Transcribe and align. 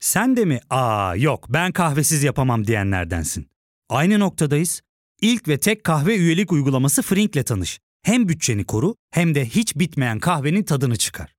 Sen 0.00 0.36
de 0.36 0.44
mi 0.44 0.60
aa 0.70 1.16
yok 1.16 1.46
ben 1.48 1.72
kahvesiz 1.72 2.22
yapamam 2.22 2.66
diyenlerdensin. 2.66 3.46
Aynı 3.88 4.20
noktadayız. 4.20 4.80
İlk 5.20 5.48
ve 5.48 5.58
tek 5.58 5.84
kahve 5.84 6.16
üyelik 6.16 6.52
uygulaması 6.52 7.02
Frink'le 7.02 7.46
tanış. 7.46 7.80
Hem 8.02 8.28
bütçeni 8.28 8.64
koru 8.64 8.94
hem 9.10 9.34
de 9.34 9.46
hiç 9.46 9.76
bitmeyen 9.76 10.18
kahvenin 10.18 10.62
tadını 10.62 10.96
çıkar. 10.96 11.34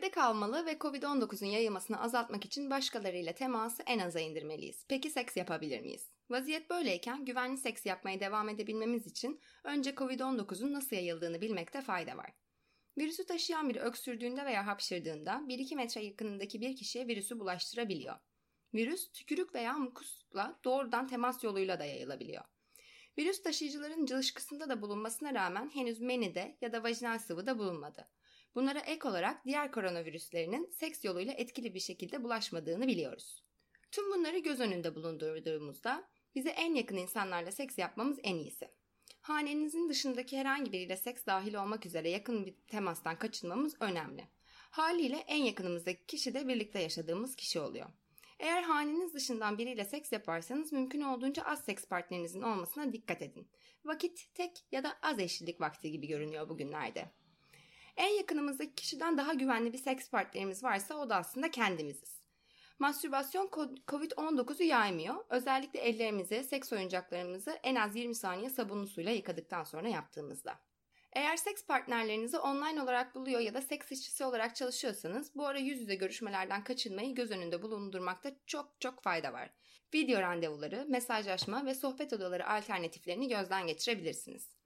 Evde 0.00 0.10
kalmalı 0.10 0.66
ve 0.66 0.72
COVID-19'un 0.78 1.48
yayılmasını 1.48 2.02
azaltmak 2.02 2.44
için 2.44 2.70
başkalarıyla 2.70 3.32
teması 3.32 3.82
en 3.86 3.98
aza 3.98 4.20
indirmeliyiz. 4.20 4.84
Peki 4.88 5.10
seks 5.10 5.36
yapabilir 5.36 5.80
miyiz? 5.80 6.10
Vaziyet 6.30 6.70
böyleyken 6.70 7.24
güvenli 7.24 7.58
seks 7.58 7.86
yapmaya 7.86 8.20
devam 8.20 8.48
edebilmemiz 8.48 9.06
için 9.06 9.40
önce 9.64 9.90
COVID-19'un 9.90 10.72
nasıl 10.72 10.96
yayıldığını 10.96 11.40
bilmekte 11.40 11.80
fayda 11.80 12.16
var. 12.16 12.30
Virüsü 12.98 13.26
taşıyan 13.26 13.68
biri 13.68 13.80
öksürdüğünde 13.80 14.44
veya 14.44 14.66
hapşırdığında 14.66 15.42
1-2 15.48 15.76
metre 15.76 16.04
yakınındaki 16.04 16.60
bir 16.60 16.76
kişiye 16.76 17.08
virüsü 17.08 17.40
bulaştırabiliyor. 17.40 18.16
Virüs 18.74 19.12
tükürük 19.12 19.54
veya 19.54 19.72
mukusla 19.72 20.60
doğrudan 20.64 21.06
temas 21.06 21.44
yoluyla 21.44 21.80
da 21.80 21.84
yayılabiliyor. 21.84 22.44
Virüs 23.18 23.42
taşıyıcıların 23.42 24.06
cılışkısında 24.06 24.68
da 24.68 24.82
bulunmasına 24.82 25.34
rağmen 25.34 25.70
henüz 25.74 26.00
menide 26.00 26.58
ya 26.60 26.72
da 26.72 26.82
vajinal 26.82 27.18
sıvıda 27.18 27.58
bulunmadı. 27.58 28.08
Bunlara 28.54 28.78
ek 28.78 29.08
olarak 29.08 29.44
diğer 29.44 29.72
koronavirüslerinin 29.72 30.70
seks 30.70 31.04
yoluyla 31.04 31.32
etkili 31.32 31.74
bir 31.74 31.80
şekilde 31.80 32.24
bulaşmadığını 32.24 32.86
biliyoruz. 32.86 33.44
Tüm 33.90 34.12
bunları 34.12 34.38
göz 34.38 34.60
önünde 34.60 34.94
bulundurduğumuzda 34.94 36.08
bize 36.34 36.50
en 36.50 36.74
yakın 36.74 36.96
insanlarla 36.96 37.52
seks 37.52 37.78
yapmamız 37.78 38.18
en 38.22 38.36
iyisi. 38.36 38.68
Hanenizin 39.20 39.88
dışındaki 39.88 40.38
herhangi 40.38 40.72
biriyle 40.72 40.96
seks 40.96 41.26
dahil 41.26 41.54
olmak 41.54 41.86
üzere 41.86 42.10
yakın 42.10 42.46
bir 42.46 42.54
temastan 42.68 43.18
kaçınmamız 43.18 43.74
önemli. 43.80 44.28
Haliyle 44.70 45.16
en 45.16 45.42
yakınımızdaki 45.42 46.06
kişi 46.06 46.34
de 46.34 46.48
birlikte 46.48 46.78
yaşadığımız 46.78 47.36
kişi 47.36 47.60
oluyor. 47.60 47.86
Eğer 48.38 48.62
haneniz 48.62 49.14
dışından 49.14 49.58
biriyle 49.58 49.84
seks 49.84 50.12
yaparsanız 50.12 50.72
mümkün 50.72 51.00
olduğunca 51.00 51.42
az 51.42 51.64
seks 51.64 51.84
partnerinizin 51.84 52.42
olmasına 52.42 52.92
dikkat 52.92 53.22
edin. 53.22 53.48
Vakit 53.84 54.34
tek 54.34 54.64
ya 54.72 54.84
da 54.84 54.98
az 55.02 55.18
eşlilik 55.18 55.60
vakti 55.60 55.90
gibi 55.90 56.06
görünüyor 56.06 56.48
bugünlerde. 56.48 57.10
En 58.00 58.16
yakınımızdaki 58.16 58.74
kişiden 58.74 59.18
daha 59.18 59.34
güvenli 59.34 59.72
bir 59.72 59.78
seks 59.78 60.10
partnerimiz 60.10 60.64
varsa 60.64 60.94
o 60.94 61.10
da 61.10 61.16
aslında 61.16 61.50
kendimiziz. 61.50 62.20
Mastürbasyon 62.78 63.50
COVID-19'u 63.88 64.64
yaymıyor. 64.64 65.24
Özellikle 65.30 65.80
ellerimizi, 65.80 66.44
seks 66.44 66.72
oyuncaklarımızı 66.72 67.58
en 67.62 67.74
az 67.74 67.96
20 67.96 68.14
saniye 68.14 68.50
sabunlu 68.50 68.86
suyla 68.86 69.12
yıkadıktan 69.12 69.64
sonra 69.64 69.88
yaptığımızda. 69.88 70.58
Eğer 71.12 71.36
seks 71.36 71.64
partnerlerinizi 71.66 72.38
online 72.38 72.82
olarak 72.82 73.14
buluyor 73.14 73.40
ya 73.40 73.54
da 73.54 73.62
seks 73.62 73.92
işçisi 73.92 74.24
olarak 74.24 74.56
çalışıyorsanız 74.56 75.34
bu 75.34 75.46
ara 75.46 75.58
yüz 75.58 75.80
yüze 75.80 75.94
görüşmelerden 75.94 76.64
kaçınmayı 76.64 77.14
göz 77.14 77.30
önünde 77.30 77.62
bulundurmakta 77.62 78.32
çok 78.46 78.80
çok 78.80 79.02
fayda 79.02 79.32
var. 79.32 79.50
Video 79.94 80.20
randevuları, 80.20 80.86
mesajlaşma 80.88 81.66
ve 81.66 81.74
sohbet 81.74 82.12
odaları 82.12 82.48
alternatiflerini 82.48 83.28
gözden 83.28 83.66
geçirebilirsiniz. 83.66 84.59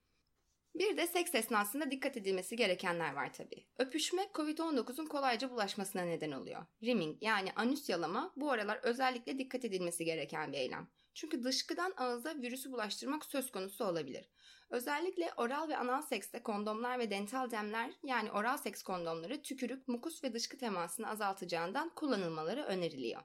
Bir 0.74 0.96
de 0.96 1.06
seks 1.06 1.34
esnasında 1.34 1.90
dikkat 1.90 2.16
edilmesi 2.16 2.56
gerekenler 2.56 3.14
var 3.14 3.32
tabii. 3.32 3.66
Öpüşme 3.78 4.22
COVID-19'un 4.34 5.06
kolayca 5.06 5.50
bulaşmasına 5.50 6.02
neden 6.02 6.32
oluyor. 6.32 6.66
Rimming 6.82 7.16
yani 7.20 7.52
anüs 7.56 7.88
yalama 7.88 8.32
bu 8.36 8.50
aralar 8.50 8.80
özellikle 8.82 9.38
dikkat 9.38 9.64
edilmesi 9.64 10.04
gereken 10.04 10.52
bir 10.52 10.58
eylem. 10.58 10.88
Çünkü 11.14 11.44
dışkıdan 11.44 11.94
ağıza 11.96 12.34
virüsü 12.34 12.72
bulaştırmak 12.72 13.24
söz 13.24 13.50
konusu 13.50 13.84
olabilir. 13.84 14.30
Özellikle 14.70 15.32
oral 15.36 15.68
ve 15.68 15.76
anal 15.76 16.02
sekste 16.02 16.42
kondomlar 16.42 16.98
ve 16.98 17.10
dental 17.10 17.50
demler 17.50 17.90
yani 18.04 18.32
oral 18.32 18.56
seks 18.56 18.82
kondomları 18.82 19.42
tükürük, 19.42 19.88
mukus 19.88 20.24
ve 20.24 20.34
dışkı 20.34 20.58
temasını 20.58 21.08
azaltacağından 21.10 21.94
kullanılmaları 21.94 22.62
öneriliyor. 22.62 23.22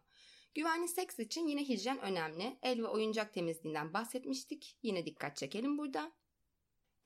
Güvenli 0.56 0.88
seks 0.88 1.20
için 1.20 1.48
yine 1.48 1.64
hijyen 1.64 2.00
önemli. 2.00 2.58
El 2.62 2.84
ve 2.84 2.88
oyuncak 2.88 3.34
temizliğinden 3.34 3.94
bahsetmiştik. 3.94 4.78
Yine 4.84 5.06
dikkat 5.06 5.38
çekelim 5.38 5.78
burada. 5.78 6.12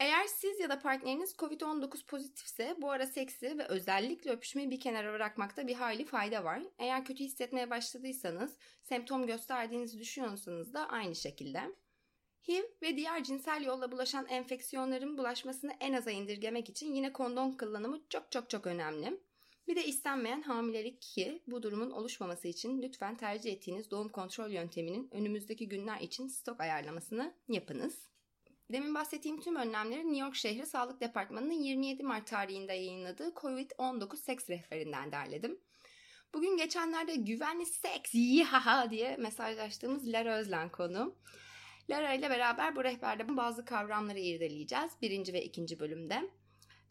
Eğer 0.04 0.28
siz 0.28 0.60
ya 0.60 0.70
da 0.70 0.80
partneriniz 0.80 1.36
COVID-19 1.36 2.06
pozitifse 2.06 2.76
bu 2.78 2.92
ara 2.92 3.08
seksi 3.08 3.58
ve 3.58 3.66
özellikle 3.66 4.32
öpüşmeyi 4.32 4.72
bir 4.72 4.80
kenara 4.80 5.14
bırakmakta 5.14 5.68
bir 5.68 5.76
hayli 5.76 6.06
fayda 6.06 6.44
var. 6.44 6.64
Eğer 6.78 7.06
kötü 7.06 7.24
hissetmeye 7.24 7.70
başladıysanız, 7.70 8.58
semptom 8.82 9.28
gösterdiğinizi 9.28 10.00
düşünüyorsanız 10.00 10.74
da 10.74 10.90
aynı 10.90 11.16
şekilde. 11.16 11.62
HIV 12.48 12.64
ve 12.82 12.98
diğer 12.98 13.24
cinsel 13.24 13.64
yolla 13.66 13.92
bulaşan 13.92 14.28
enfeksiyonların 14.28 15.18
bulaşmasını 15.18 15.74
en 15.80 15.94
aza 15.94 16.12
indirgemek 16.12 16.70
için 16.70 16.94
yine 16.94 17.14
kondom 17.14 17.58
kullanımı 17.58 18.02
çok 18.10 18.32
çok 18.32 18.50
çok 18.50 18.68
önemli. 18.68 19.20
Bir 19.68 19.76
de 19.76 19.86
istenmeyen 19.86 20.42
hamilelik 20.42 21.02
ki 21.02 21.44
bu 21.48 21.64
durumun 21.64 21.92
oluşmaması 21.92 22.48
için 22.48 22.82
lütfen 22.82 23.16
tercih 23.18 23.54
ettiğiniz 23.54 23.92
doğum 23.92 24.10
kontrol 24.10 24.50
yönteminin 24.50 25.10
önümüzdeki 25.12 25.70
günler 25.70 26.02
için 26.02 26.28
stok 26.28 26.62
ayarlamasını 26.62 27.34
yapınız. 27.48 28.13
Demin 28.74 28.96
bahsettiğim 28.96 29.40
tüm 29.40 29.56
önlemleri 29.56 30.00
New 30.00 30.18
York 30.18 30.36
Şehri 30.36 30.66
Sağlık 30.66 31.02
Departmanı'nın 31.02 31.54
27 31.54 32.04
Mart 32.04 32.28
tarihinde 32.28 32.74
yayınladığı 32.74 33.30
COVID-19 33.30 34.18
seks 34.18 34.50
rehberinden 34.50 35.12
derledim. 35.12 35.60
Bugün 36.34 36.58
geçenlerde 36.58 37.16
güvenli 37.16 37.66
seks 37.66 38.14
yihaha 38.14 38.90
diye 38.90 39.18
mesajlaştığımız 39.18 40.08
Lara 40.08 40.38
Özlen 40.38 40.70
konu. 40.70 41.16
Lara 41.90 42.14
ile 42.14 42.30
beraber 42.30 42.76
bu 42.76 42.84
rehberde 42.84 43.38
bazı 43.38 43.66
kavramları 43.66 44.20
irdeleyeceğiz 44.20 44.92
birinci 45.02 45.34
ve 45.34 45.44
ikinci 45.44 45.80
bölümde. 45.80 46.30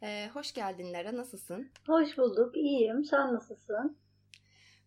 Ee, 0.03 0.31
hoş 0.35 0.53
geldin 0.53 0.93
Lara, 0.93 1.17
nasılsın? 1.17 1.71
Hoş 1.87 2.19
bulduk, 2.19 2.57
iyiyim. 2.57 3.05
Sen 3.05 3.35
nasılsın? 3.35 3.99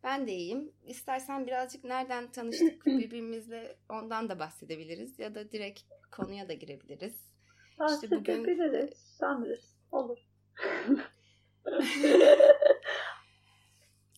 Ben 0.06 0.28
de 0.28 0.32
iyiyim. 0.32 0.72
İstersen 0.84 1.48
birazcık 1.48 1.84
nereden 1.84 2.32
tanıştık 2.32 2.86
birbirimizle 2.86 3.78
ondan 3.90 4.30
da 4.30 4.40
bahsedebiliriz 4.40 5.20
ya 5.20 5.36
da 5.36 5.52
direkt 5.52 5.82
konuya 6.12 6.50
da 6.50 6.54
girebiliriz. 6.54 7.32
Bahsedebiliriz. 7.80 8.30
İşte 8.30 8.44
bugün... 8.44 8.46
Bilirsin. 9.44 9.76
Olur. 9.92 10.18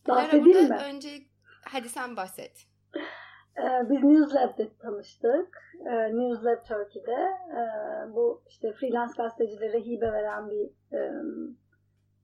Bahsedeyim 0.08 0.70
mi? 0.70 0.78
Önce 0.86 1.10
hadi 1.66 1.90
sen 1.90 2.18
bahset. 2.18 2.68
Ee, 3.58 3.90
biz 3.90 4.04
Newslab'de 4.04 4.78
tanıştık. 4.78 5.58
Ee, 5.86 5.92
Newslab 5.92 6.66
Turkey'de. 6.66 7.28
Ee, 7.52 8.14
bu 8.14 8.44
işte 8.50 8.74
freelance 8.74 9.14
gazetecilere 9.18 9.80
hibe 9.80 10.12
veren 10.12 10.50
bir 10.50 10.70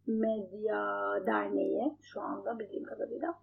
medya 0.07 1.13
derneği 1.25 1.97
şu 2.01 2.21
anda 2.21 2.59
bildiğim 2.59 2.83
kadarıyla. 2.83 3.42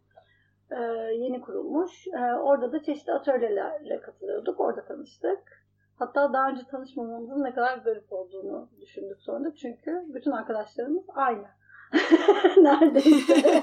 Yeni 1.12 1.40
kurulmuş. 1.40 2.08
Orada 2.42 2.72
da 2.72 2.82
çeşitli 2.82 3.12
atölyelere 3.12 4.00
katılıyorduk. 4.00 4.60
Orada 4.60 4.84
tanıştık. 4.84 5.60
Hatta 6.00 6.32
daha 6.32 6.48
önce 6.48 6.62
tanışmamamızın 6.70 7.44
ne 7.44 7.54
kadar 7.54 7.78
garip 7.78 8.12
olduğunu 8.12 8.70
düşündük 8.80 9.20
sonra. 9.20 9.54
Çünkü 9.54 10.04
bütün 10.08 10.30
arkadaşlarımız 10.30 11.04
aynı. 11.08 11.46
Neredeyse. 12.62 13.62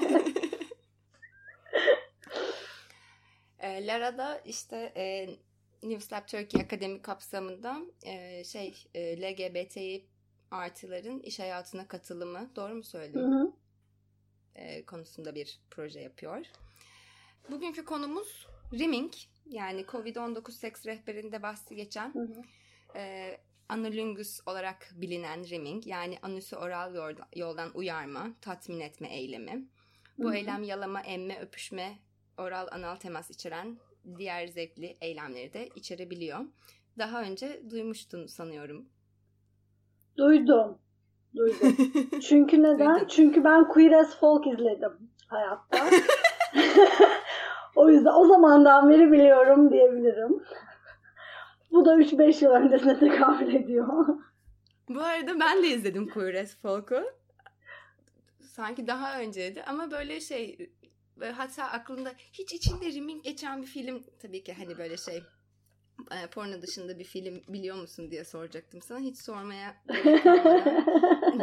e, 3.58 3.86
Lara'da 3.86 4.38
işte 4.38 4.92
e, 4.96 5.26
News 5.82 6.12
Lab 6.12 6.26
Turkey 6.26 6.60
Akademi 6.62 7.02
kapsamında 7.02 7.76
e, 8.02 8.44
şey 8.44 8.84
e, 8.94 9.22
LGBTİ 9.22 10.04
artıların 10.50 11.20
iş 11.20 11.38
hayatına 11.40 11.88
katılımı 11.88 12.50
doğru 12.56 12.74
mu 12.74 12.82
söyledim? 12.82 13.20
Hı 13.20 13.26
hı. 13.26 13.52
E, 14.54 14.84
konusunda 14.84 15.34
bir 15.34 15.60
proje 15.70 16.00
yapıyor. 16.00 16.46
Bugünkü 17.50 17.84
konumuz 17.84 18.46
rimming 18.72 19.12
yani 19.46 19.80
COVID-19 19.82 20.50
seks 20.52 20.86
rehberinde 20.86 21.42
bahsi 21.42 21.76
geçen 21.76 22.14
hı 22.14 22.20
hı. 22.20 22.42
E, 22.98 23.36
analingus 23.68 24.40
olarak 24.46 24.88
bilinen 24.94 25.48
rimming 25.48 25.86
yani 25.86 26.18
anüsü 26.22 26.56
oral 26.56 27.16
yoldan 27.36 27.70
uyarma, 27.74 28.26
tatmin 28.40 28.80
etme 28.80 29.08
eylemi. 29.08 29.68
Bu 30.18 30.24
hı 30.24 30.28
hı. 30.28 30.34
eylem 30.34 30.62
yalama, 30.62 31.00
emme, 31.00 31.40
öpüşme, 31.40 31.98
oral 32.38 32.68
anal 32.70 32.96
temas 32.96 33.30
içeren 33.30 33.78
diğer 34.18 34.46
zevkli 34.46 34.96
eylemleri 35.00 35.52
de 35.52 35.68
içerebiliyor. 35.74 36.40
Daha 36.98 37.22
önce 37.22 37.62
duymuştun 37.70 38.26
sanıyorum. 38.26 38.88
Duydum. 40.16 40.78
Duydum. 41.36 41.76
Çünkü 42.28 42.62
neden? 42.62 42.94
Duydum. 42.94 43.08
Çünkü 43.10 43.44
ben 43.44 43.68
Queer 43.68 43.92
as 43.92 44.20
Folk 44.20 44.46
izledim 44.46 45.10
hayatta. 45.26 45.90
O 47.76 47.90
yüzden 47.90 48.12
o 48.12 48.26
zamandan 48.26 48.90
beri 48.90 49.12
biliyorum 49.12 49.72
diyebilirim. 49.72 50.42
Bu 51.72 51.84
da 51.84 51.94
3-5 51.94 52.44
yıl 52.44 52.50
öncesine 52.50 52.98
tekabül 52.98 53.54
ediyor. 53.54 54.06
Bu 54.88 55.00
arada 55.00 55.40
ben 55.40 55.62
de 55.62 55.68
izledim 55.68 56.10
as 56.42 56.56
Folk'u. 56.56 57.04
Sanki 58.40 58.86
daha 58.86 59.20
önceydi 59.20 59.64
ama 59.66 59.90
böyle 59.90 60.20
şey 60.20 60.70
hatta 61.36 61.64
aklımda 61.64 62.12
hiç 62.32 62.52
içinde 62.52 62.92
riming 62.92 63.24
geçen 63.24 63.62
bir 63.62 63.66
film 63.66 64.02
tabii 64.22 64.44
ki 64.44 64.52
hani 64.52 64.78
böyle 64.78 64.96
şey 64.96 65.22
e, 66.10 66.26
porno 66.26 66.62
dışında 66.62 66.98
bir 66.98 67.04
film 67.04 67.42
biliyor 67.48 67.76
musun 67.76 68.10
diye 68.10 68.24
soracaktım 68.24 68.82
sana. 68.82 68.98
Hiç 68.98 69.18
sormaya 69.18 69.74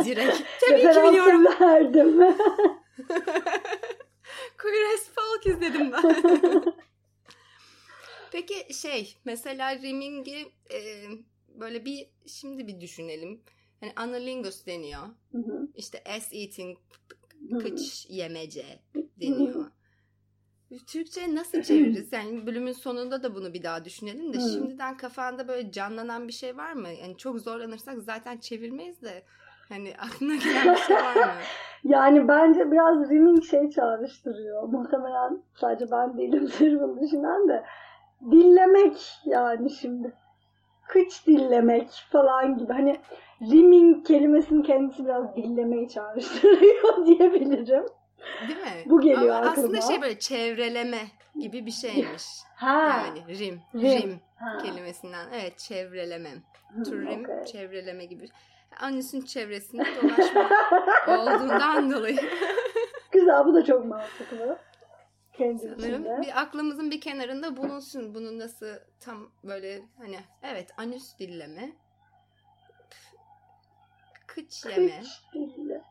direkt 0.05 0.43
tabii 0.69 0.81
ki 0.81 0.87
biliyorum. 0.87 1.45
verdim. 1.61 2.37
Queer 4.57 4.93
as 4.93 5.09
Folk 5.09 5.45
izledim 5.45 5.91
ben. 5.91 6.73
Peki 8.31 8.73
şey 8.73 9.17
mesela 9.25 9.81
Riming'i 9.81 10.51
e, 10.73 11.03
böyle 11.49 11.85
bir 11.85 12.07
şimdi 12.27 12.67
bir 12.67 12.81
düşünelim. 12.81 13.41
Hani 13.79 13.93
analingus 13.95 14.65
deniyor. 14.65 15.01
Hı 15.31 15.37
hı. 15.37 15.67
İşte 15.75 16.03
ass 16.05 16.33
eating, 16.33 16.77
Hı 17.49 17.55
hı. 17.55 17.59
kıç 17.59 18.05
yemece 18.09 18.79
deniyor. 19.21 19.71
Türkçe 20.87 21.35
nasıl 21.35 21.61
çeviririz? 21.61 22.13
Yani 22.13 22.45
bölümün 22.45 22.71
sonunda 22.71 23.23
da 23.23 23.35
bunu 23.35 23.53
bir 23.53 23.63
daha 23.63 23.85
düşünelim 23.85 24.33
de 24.33 24.37
Hı. 24.37 24.49
şimdiden 24.49 24.97
kafanda 24.97 25.47
böyle 25.47 25.71
canlanan 25.71 26.27
bir 26.27 26.33
şey 26.33 26.57
var 26.57 26.73
mı? 26.73 26.89
Yani 26.89 27.17
çok 27.17 27.39
zorlanırsak 27.39 28.01
zaten 28.03 28.37
çevirmeyiz 28.37 29.01
de 29.01 29.23
hani 29.69 29.93
aklına 29.99 30.35
gelen 30.35 30.75
bir 30.75 30.79
şey 30.79 30.95
var 30.95 31.15
mı? 31.15 31.31
Yani 31.83 32.27
bence 32.27 32.71
biraz 32.71 33.09
rimming 33.09 33.43
şey 33.43 33.69
çağrıştırıyor. 33.69 34.63
Muhtemelen 34.63 35.41
sadece 35.55 35.91
ben 35.91 36.17
değilimdir 36.17 36.79
bunu 36.79 37.01
düşünen 37.01 37.47
de. 37.47 37.63
Dillemek 38.31 38.97
yani 39.25 39.69
şimdi. 39.69 40.13
Kıç 40.87 41.27
dillemek 41.27 41.89
falan 42.11 42.57
gibi. 42.57 42.73
Hani 42.73 42.95
rimming 43.41 44.07
kelimesinin 44.07 44.61
kendisi 44.63 45.05
biraz 45.05 45.35
dillemeyi 45.35 45.89
çağrıştırıyor 45.89 47.05
diyebilirim. 47.05 47.85
Değil 48.47 48.59
mi? 48.59 48.83
Bu 48.85 49.01
geliyor 49.01 49.35
Ama 49.35 49.49
aklıma. 49.49 49.51
aslında 49.51 49.81
şey 49.81 50.01
böyle 50.01 50.19
çevreleme 50.19 50.99
gibi 51.39 51.65
bir 51.65 51.71
şeymiş. 51.71 52.23
Ha. 52.55 53.01
Yani 53.05 53.37
rim, 53.39 53.61
Rim. 53.75 54.01
rim, 54.01 54.19
ha. 54.35 54.57
kelimesinden. 54.57 55.25
Evet 55.33 55.57
çevreleme. 55.57 56.29
Hı, 56.75 56.83
Turim 56.83 57.23
okey. 57.23 57.45
çevreleme 57.45 58.05
gibi. 58.05 58.25
Anüsün 58.79 59.21
çevresinde 59.21 59.83
dolaşma 60.01 60.49
olduğundan 61.07 61.91
dolayı 61.91 62.19
Güzel 63.11 63.45
bu 63.45 63.53
da 63.53 63.65
çok 63.65 63.85
mantıklı. 63.85 64.57
Kendi 65.33 65.61
sanırım 65.61 66.01
içinde. 66.01 66.21
bir 66.21 66.41
aklımızın 66.41 66.91
bir 66.91 67.01
kenarında 67.01 67.57
bulunsun. 67.57 68.15
Bunu 68.15 68.39
nasıl 68.39 68.67
tam 68.99 69.29
böyle 69.43 69.81
hani 69.97 70.19
evet 70.43 70.69
anüs 70.77 71.17
dilleme. 71.19 71.71
Kıç 74.27 74.65
yeme. 74.65 74.99
Kıç 75.01 75.07
dille. 75.33 75.81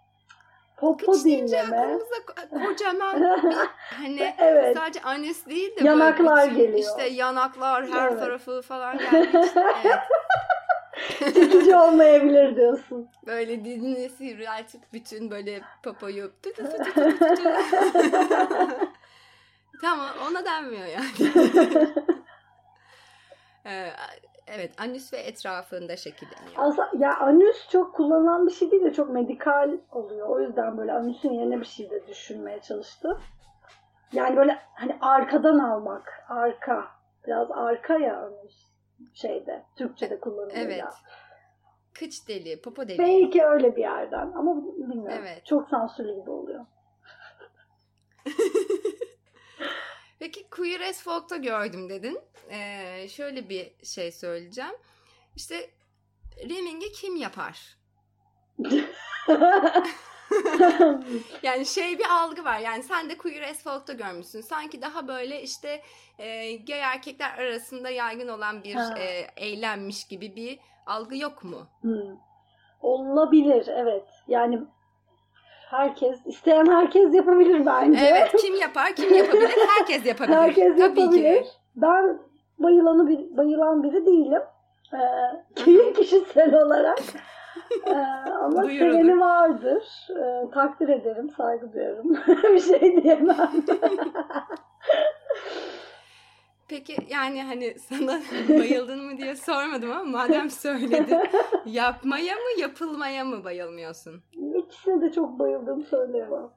Popo 0.77 1.13
Kıç 1.13 1.25
aklımıza 1.25 2.15
ko- 2.15 2.67
kocaman 2.67 3.23
bir 3.23 3.57
hani 3.79 4.35
Evet. 4.39 4.77
sadece 4.77 5.01
anüs 5.03 5.47
değil 5.47 5.71
de 5.71 5.77
böyle 5.77 5.89
Yanaklar 5.89 6.51
bütün 6.51 6.57
geliyor. 6.61 6.79
işte 6.79 7.03
yanaklar 7.09 7.87
her 7.91 8.09
Evet. 8.09 8.19
tarafı 8.21 8.63
falan 8.63 8.99
geldi 8.99 9.41
işte. 9.45 9.65
Evet. 9.85 9.99
Çekici 11.19 11.77
olmayabilir 11.77 12.57
diyorsun. 12.57 13.09
Böyle 13.27 13.65
dilini 13.65 14.09
sivriltip 14.09 14.81
bütün 14.93 15.31
böyle 15.31 15.61
tü 16.43 16.53
tü. 16.53 16.65
Tamam 19.81 20.09
ona 20.31 20.45
denmiyor 20.45 20.87
yani. 20.87 21.33
Ee, 23.67 23.91
evet 24.47 24.73
anüs 24.81 25.13
ve 25.13 25.17
etrafında 25.17 25.97
şekilleniyor. 25.97 26.53
Aslında 26.57 26.91
ya 26.99 27.17
anüs 27.17 27.69
çok 27.71 27.95
kullanılan 27.95 28.47
bir 28.47 28.53
şey 28.53 28.71
değil 28.71 28.85
de 28.85 28.93
çok 28.93 29.11
medikal 29.11 29.71
oluyor. 29.93 30.29
O 30.29 30.41
yüzden 30.41 30.79
böyle 30.79 30.93
anüsün 30.93 31.33
yerine 31.33 31.61
bir 31.61 31.67
şey 31.67 31.91
de 31.91 32.07
düşünmeye 32.07 32.61
çalıştım. 32.61 33.21
Yani 34.13 34.37
böyle 34.37 34.59
hani 34.75 34.99
arkadan 35.01 35.59
almak. 35.59 36.25
Arka. 36.29 36.87
Biraz 37.27 37.51
arka 37.51 37.99
ya 37.99 38.21
anüs 38.21 38.74
şeyde. 39.15 39.65
Türkçe'de 39.77 40.21
kullanılıyor. 40.21 40.57
Evet. 40.57 40.85
Kıç 41.95 42.29
deliği, 42.29 42.61
popo 42.61 42.89
deliği. 42.89 42.99
Belki 42.99 43.45
öyle 43.45 43.77
bir 43.77 43.81
yerden 43.81 44.33
ama 44.33 44.57
bilmiyorum. 44.57 45.19
Evet. 45.23 45.47
Çok 45.47 45.69
sansürlü 45.69 46.21
gibi 46.21 46.31
oluyor. 46.31 46.67
Peki 50.19 50.51
Queer 50.51 50.81
as 50.81 51.03
Folk'ta 51.03 51.37
gördüm 51.37 51.89
dedin. 51.89 52.21
Ee, 52.51 53.09
şöyle 53.09 53.49
bir 53.49 53.85
şey 53.85 54.13
söyleyeceğim. 54.13 54.75
İşte 55.37 55.71
Reming'i 56.49 56.93
kim 56.93 57.17
yapar? 57.17 57.79
Yani 61.43 61.67
şey 61.67 61.99
bir 61.99 62.05
algı 62.11 62.45
var. 62.45 62.59
Yani 62.59 62.83
sen 62.83 63.11
de 63.11 63.19
Queer 63.19 63.43
as 63.51 63.63
Folk'ta 63.65 63.93
görmüşsün. 63.93 64.41
Sanki 64.41 64.83
daha 64.83 65.09
böyle 65.09 65.43
işte 65.43 65.83
e, 66.19 66.57
gay 66.57 66.81
erkekler 66.81 67.39
arasında 67.39 67.91
yaygın 67.91 68.29
olan 68.29 68.65
bir 68.65 68.75
Ha. 68.75 68.95
e, 68.99 69.27
eylemmiş 69.37 70.05
gibi 70.05 70.37
bir 70.37 70.59
algı 70.87 71.17
yok 71.17 71.45
mu? 71.45 71.67
Hmm. 71.81 72.17
Olabilir 72.81 73.67
evet. 73.69 74.05
Yani 74.29 74.61
herkes 75.71 76.27
isteyen 76.27 76.67
herkes 76.67 77.15
yapabilir 77.15 77.67
bence. 77.67 78.01
Evet 78.07 78.33
kim 78.41 78.55
yapar 78.55 78.95
kim 78.97 79.15
yapabilir 79.15 79.51
herkes 79.79 80.07
yapabilir. 80.07 80.37
Herkes 80.37 80.79
Tabii 80.79 81.01
yapabilir. 81.01 81.43
ki. 81.43 81.49
Ben 81.77 82.19
bayılanı 82.59 83.09
bir, 83.09 83.37
bayılan 83.37 83.83
biri 83.83 84.07
değilim. 84.07 84.43
Ee, 84.93 85.93
kişisel 85.93 86.55
olarak. 86.55 86.99
Ee, 87.87 87.91
ama 88.31 88.63
Duyurulur. 88.63 88.93
seveni 88.93 89.21
vardır. 89.21 89.83
Ee, 90.11 90.51
takdir 90.51 90.89
ederim, 90.89 91.31
saygı 91.31 91.73
duyarım. 91.73 92.15
bir 92.55 92.61
şey 92.61 93.03
diyemem. 93.03 93.51
Peki 96.69 96.97
yani 97.09 97.43
hani 97.43 97.79
sana 97.79 98.21
bayıldın 98.49 99.05
mı 99.05 99.19
diye 99.19 99.37
sormadım 99.37 99.91
ama 99.93 100.05
madem 100.05 100.51
söyledin 100.51 101.21
yapmaya 101.67 102.35
mı 102.35 102.61
yapılmaya 102.61 103.25
mı 103.25 103.45
bayılmıyorsun? 103.45 104.23
İkisine 104.55 105.01
de 105.01 105.13
çok 105.13 105.39
bayıldığımı 105.39 105.85
söyleyemem. 105.85 106.51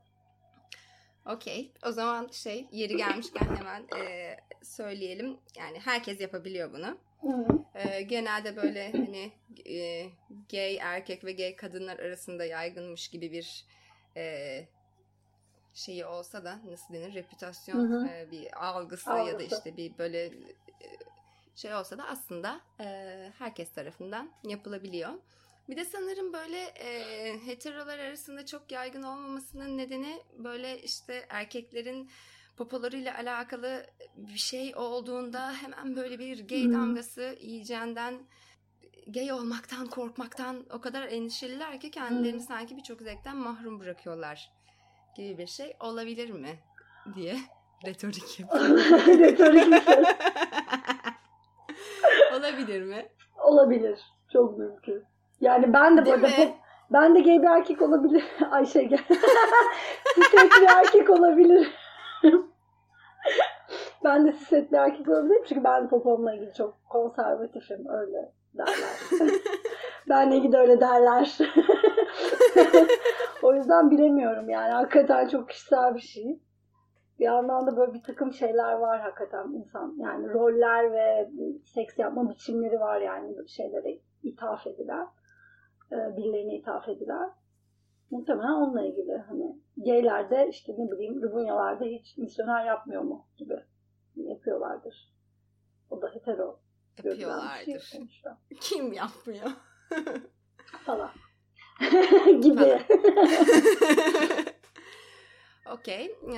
Okey. 1.26 1.72
O 1.88 1.92
zaman 1.92 2.28
şey 2.32 2.68
yeri 2.72 2.98
gelmişken 2.98 3.46
hemen 3.56 3.82
e, 3.82 4.36
söyleyelim. 4.64 5.38
Yani 5.58 5.80
herkes 5.86 6.22
yapabiliyor 6.22 6.74
bunu. 6.74 6.98
Hı. 7.22 7.46
E, 7.76 8.02
genelde 8.02 8.56
böyle 8.56 8.92
hani 8.92 9.32
e, 9.66 10.06
gay 10.52 10.78
erkek 10.78 11.26
ve 11.26 11.32
gay 11.32 11.56
kadınlar 11.56 12.00
arasında 12.00 12.46
yaygınmış 12.46 13.08
gibi 13.08 13.32
bir 13.32 13.66
e, 14.18 14.66
şeyi 15.74 16.06
olsa 16.06 16.44
da 16.44 16.60
nasıl 16.66 16.94
denir 16.94 17.14
reputasyon 17.14 17.92
Hı 17.92 17.98
hı. 17.98 18.08
e, 18.08 18.32
bir 18.32 18.68
algısı, 18.68 19.10
ya 19.10 19.16
da 19.16 19.22
Algısı. 19.22 19.56
işte 19.56 19.78
bir 19.78 19.98
böyle 19.98 20.26
e, 20.26 20.32
şey 21.56 21.76
olsa 21.76 21.98
da 21.98 22.08
aslında 22.08 22.62
e, 22.80 22.86
herkes 23.38 23.72
tarafından 23.72 24.32
yapılabiliyor. 24.44 25.14
Bir 25.70 25.78
de 25.78 25.86
sanırım 25.86 26.34
böyle 26.34 26.60
e, 26.62 27.34
heterolar 27.46 28.00
arasında 28.00 28.46
çok 28.46 28.72
yaygın 28.72 29.04
olmamasının 29.04 29.78
nedeni 29.78 30.24
böyle 30.38 30.82
işte 30.82 31.26
erkeklerin 31.30 32.10
popolarıyla 32.58 33.16
alakalı 33.18 33.86
bir 34.18 34.38
şey 34.38 34.74
olduğunda 34.76 35.52
hemen 35.54 35.96
böyle 35.96 36.20
bir 36.20 36.48
gay 36.48 36.64
Hmm. 36.64 36.74
damgası 36.74 37.38
yiyeceğinden 37.42 38.14
gay 39.08 39.32
olmaktan 39.32 39.88
korkmaktan 39.88 40.66
o 40.74 40.82
kadar 40.82 41.04
endişeliler 41.08 41.80
ki 41.80 41.92
kendilerini 41.92 42.40
Hmm. 42.40 42.48
sanki 42.48 42.78
birçok 42.78 43.02
zevkten 43.02 43.38
mahrum 43.38 43.80
bırakıyorlar 43.80 44.50
gibi 45.16 45.38
bir 45.38 45.48
şey 45.48 45.74
olabilir 45.80 46.30
mi 46.30 46.60
diye 47.16 47.38
retorik. 47.86 48.40
Retorik 49.08 49.86
şey. 49.86 49.94
olabilir 52.38 52.84
mi? 52.84 53.06
Olabilir. 53.44 54.00
Çok 54.34 54.58
mümkün. 54.58 55.04
Yani 55.42 55.74
ben 55.74 55.98
de 55.98 56.06
Değil 56.06 56.16
burada 56.16 56.32
ben 56.92 57.16
de 57.16 57.22
gay 57.22 57.42
bir 57.42 57.48
erkek 57.48 57.82
olabilir. 57.82 58.24
Ayşe 58.52 58.84
gel. 58.84 59.00
Siset 60.16 60.52
bir 60.62 60.68
erkek 60.76 61.10
olabilir. 61.10 61.68
ben 64.04 64.28
de 64.28 64.32
siset 64.32 64.72
bir 64.72 64.78
erkek 64.78 65.10
olabilirim 65.10 65.44
çünkü 65.48 65.64
ben 65.64 65.90
popomla 65.90 66.34
ilgili 66.34 66.54
çok 66.54 66.78
konservatifim 66.90 67.90
öyle 67.90 68.32
derler. 68.54 69.30
Benle 70.10 70.38
ilgili 70.38 70.52
de 70.52 70.58
öyle 70.58 70.80
derler. 70.80 71.38
o 73.44 73.54
yüzden 73.54 73.92
bilemiyorum 73.92 74.50
yani 74.50 74.72
hakikaten 74.72 75.28
çok 75.28 75.50
kişisel 75.50 75.96
bir 75.96 76.00
şey. 76.00 76.40
Bir 77.20 77.26
yandan 77.26 77.68
da 77.68 77.78
böyle 77.78 77.94
bir 77.94 78.04
takım 78.04 78.34
şeyler 78.34 78.74
var 78.74 79.02
hakikaten 79.02 79.48
insan 79.54 79.96
yani 79.98 80.34
roller 80.34 80.92
ve 80.92 81.30
seks 81.66 82.00
yapma 82.00 82.30
biçimleri 82.30 82.80
var 82.80 83.02
yani 83.02 83.50
şeylere 83.50 83.98
ithaf 84.24 84.68
edilen 84.68 85.08
e, 85.92 86.18
birilerine 86.18 86.56
ithaf 86.56 86.90
edilen 86.90 87.30
muhtemelen 88.12 88.52
onunla 88.52 88.86
ilgili 88.86 89.18
hani 89.18 89.56
gaylerde 89.78 90.48
işte 90.50 90.74
ne 90.78 90.92
bileyim 90.92 91.22
Rubunyalarda 91.22 91.86
hiç 91.86 92.18
misyoner 92.18 92.66
yapmıyor 92.66 93.02
mu 93.02 93.28
gibi 93.38 93.54
yapıyorlardır. 94.16 95.14
O 95.90 96.02
da 96.02 96.10
hetero 96.14 96.60
şey 97.02 97.12
Yapıyorlardır. 97.12 97.80
sonuçta. 97.80 98.38
Kim 98.62 98.94
yapmıyor? 98.94 99.52
Falan. 100.86 101.12
gibi. 102.42 102.82
Okey. 105.74 106.06
Ee, 106.06 106.38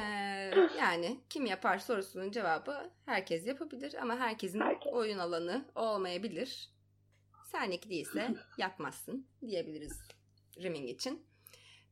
yani 0.80 1.20
kim 1.30 1.46
yapar 1.46 1.78
sorusunun 1.78 2.32
cevabı 2.32 2.90
herkes 3.06 3.48
yapabilir 3.48 3.94
ama 4.02 4.16
herkesin 4.18 4.60
Herkes. 4.60 4.94
oyun 4.94 5.18
alanı 5.20 5.66
olmayabilir. 5.76 6.74
Senlik 7.46 7.90
değilse 7.90 8.28
yapmazsın 8.58 9.28
diyebiliriz 9.48 10.02
rimming 10.64 10.90
için. 10.90 11.29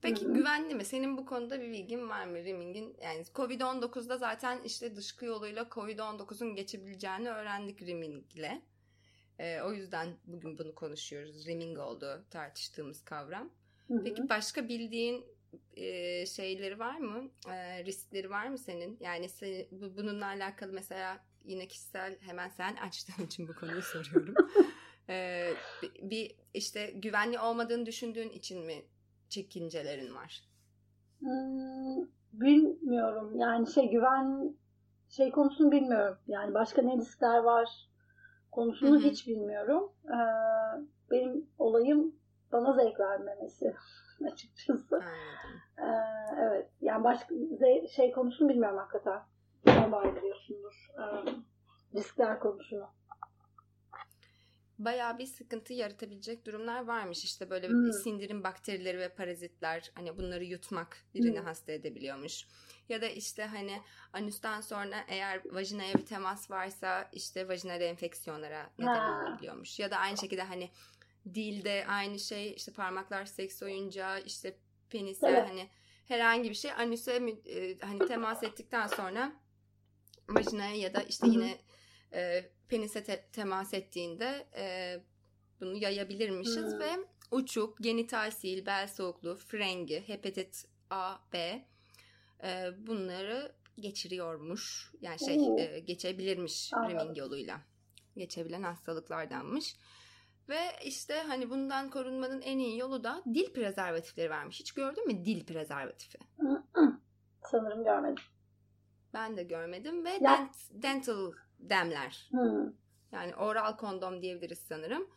Peki 0.01 0.25
Hı 0.25 0.29
hı. 0.29 0.33
güvenli 0.33 0.75
mi? 0.75 0.85
Senin 0.85 1.17
bu 1.17 1.25
konuda 1.25 1.61
bir 1.61 1.71
bilgin 1.71 2.09
var 2.09 2.25
mı 2.25 2.37
rimmingin? 2.37 2.97
Yani 3.01 3.23
Covid-19'da 3.35 4.17
zaten 4.17 4.61
işte 4.63 4.95
dışkı 4.95 5.25
yoluyla 5.25 5.63
Covid-19'un 5.71 6.55
geçebileceğini 6.55 7.29
öğrendik 7.29 7.81
rimmingle. 7.81 8.61
Ee, 9.39 9.61
o 9.61 9.73
yüzden 9.73 10.07
bugün 10.25 10.57
bunu 10.57 10.75
konuşuyoruz. 10.75 11.47
Rimming 11.47 11.79
oldu 11.79 12.23
tartıştığımız 12.29 13.03
kavram. 13.05 13.49
Hı 13.87 13.93
hı. 13.93 14.03
Peki 14.03 14.29
başka 14.29 14.69
bildiğin 14.69 15.25
e, 15.75 16.25
şeyleri 16.25 16.79
var 16.79 16.97
mı? 16.97 17.29
E, 17.51 17.83
riskleri 17.85 18.29
var 18.29 18.47
mı 18.47 18.57
senin? 18.57 18.97
Yani 18.99 19.25
se- 19.25 19.67
bu- 19.71 19.97
bununla 19.97 20.25
alakalı 20.25 20.73
mesela 20.73 21.23
yine 21.45 21.67
kişisel 21.67 22.17
hemen 22.19 22.49
sen 22.49 22.75
açtığın 22.87 23.25
için 23.25 23.47
bu 23.47 23.55
konuyu 23.55 23.81
soruyorum. 23.81 24.35
E, 25.09 25.53
bir, 25.83 26.09
bir 26.09 26.35
işte 26.53 26.91
güvenli 26.95 27.39
olmadığını 27.39 27.85
düşündüğün 27.85 28.29
için 28.29 28.65
mi 28.65 28.81
çekincelerin 29.29 30.15
var? 30.15 30.43
Hmm, 31.19 32.05
bilmiyorum. 32.34 33.39
Yani 33.39 33.67
şey 33.67 33.89
güven 33.89 34.55
şey 35.10 35.31
konusunu 35.31 35.72
bilmiyorum. 35.72 36.17
Yani 36.27 36.53
başka 36.53 36.81
ne 36.81 36.98
riskler 36.98 37.38
var 37.38 37.89
konusunu 38.51 39.00
Hı 39.00 39.03
hı. 39.03 39.10
hiç 39.10 39.27
bilmiyorum. 39.27 39.91
Ee, 40.05 40.17
benim 41.12 41.50
olayım 41.57 42.15
bana 42.51 42.74
zevk 42.74 43.00
vermemesi 43.00 43.75
açıkçası. 44.31 44.96
Anladım. 44.96 45.62
Ee, 45.77 46.36
evet. 46.38 46.69
Yani 46.81 47.03
başka 47.03 47.36
ze- 47.36 47.88
şey 47.88 48.12
konusunu 48.12 48.50
bilmiyorum 48.50 48.77
hakikaten. 48.77 49.22
Sen 49.65 49.91
biliyorsundur. 49.91 50.91
Ee, 51.00 51.31
riskler 51.96 52.39
konusunu. 52.39 52.88
Bayağı 54.79 55.17
bir 55.17 55.25
sıkıntı 55.25 55.74
yaratabilecek 55.74 56.46
durumlar 56.46 56.88
varmış. 56.88 57.24
İşte 57.24 57.50
böyle 57.50 57.67
Hmm. 57.67 57.93
sindirim 57.93 58.43
bakterileri 58.43 59.00
ve 59.00 59.10
parazitler 59.10 59.91
hani 59.96 60.17
bunları 60.17 60.43
yutmak 60.43 61.05
birini 61.13 61.39
Hmm. 61.39 61.46
hasta 61.46 61.72
edebiliyormuş. 61.72 62.46
Ya 62.89 63.01
da 63.01 63.07
işte 63.07 63.46
hani 63.46 63.81
anüsten 64.13 64.62
sonra 64.62 65.05
eğer 65.07 65.41
vajinaya 65.46 65.93
bir 65.93 66.05
temas 66.05 66.51
varsa 66.51 67.10
işte 67.13 67.48
vajinal 67.48 67.81
enfeksiyonlara 67.81 68.69
neden 68.79 69.10
olabiliyormuş. 69.10 69.79
Ya 69.79 69.91
da 69.91 69.98
aynı 69.98 70.17
şekilde 70.17 70.43
hani 70.43 70.69
dilde 71.34 71.86
aynı 71.88 72.19
şey 72.19 72.53
işte 72.53 72.74
parmaklar 72.74 73.25
seks 73.25 73.63
oyuncağı 73.63 74.22
işte 74.22 74.57
penise 74.89 75.27
Evet. 75.27 75.50
hani 75.50 75.69
herhangi 76.07 76.50
bir 76.50 76.55
şey 76.55 76.72
anüse 76.72 77.13
e, 77.46 77.77
hani 77.79 78.07
temas 78.07 78.43
ettikten 78.43 78.88
sonra 78.88 79.34
vajinaya 80.29 80.75
ya 80.75 80.93
da 80.93 81.01
işte 81.01 81.27
yine 81.27 81.57
e, 82.13 82.49
penise 82.69 83.03
te- 83.03 83.25
temas 83.31 83.73
ettiğinde 83.73 84.47
e, 84.57 84.95
bunu 85.61 85.77
yayabilirmişiz 85.77 86.71
Hmm. 86.73 86.79
ve 86.79 86.91
uçuk, 87.31 87.77
genital 87.77 88.31
sil, 88.39 88.59
bel 88.65 88.87
soğukluğu, 88.87 89.35
frengi, 89.35 90.07
hepatit 90.07 90.65
A, 90.89 91.15
B 91.33 91.65
e, 92.43 92.69
bunları 92.87 93.55
geçiriyormuş. 93.79 94.91
Yani 95.01 95.19
şey 95.19 95.35
e, 95.63 95.79
geçebilirmiş 95.79 96.73
Anladım. 96.73 96.99
rimming 96.99 97.17
yoluyla. 97.17 97.61
Geçebilen 98.17 98.63
hastalıklardanmış. 98.63 99.75
Ve 100.49 100.59
işte 100.85 101.13
hani 101.27 101.49
bundan 101.49 101.89
korunmanın 101.89 102.41
en 102.41 102.57
iyi 102.59 102.77
yolu 102.79 103.03
da 103.03 103.23
dil 103.33 103.53
prezervatifleri 103.53 104.29
vermiş. 104.29 104.59
Hiç 104.59 104.71
gördün 104.71 105.07
mü 105.07 105.25
dil 105.25 105.45
prezervatifi? 105.45 106.17
Sanırım 107.51 107.83
görmedim. 107.83 108.23
Ben 109.13 109.37
de 109.37 109.43
görmedim 109.43 110.05
ve 110.05 110.09
Ya- 110.09 110.19
dent- 110.21 110.83
dental 110.83 111.31
demler. 111.59 112.27
Hmm. 112.31 112.73
Yani 113.11 113.35
oral 113.35 113.77
kondom 113.77 114.21
diyebiliriz 114.21 114.59
sanırım. 114.59 115.07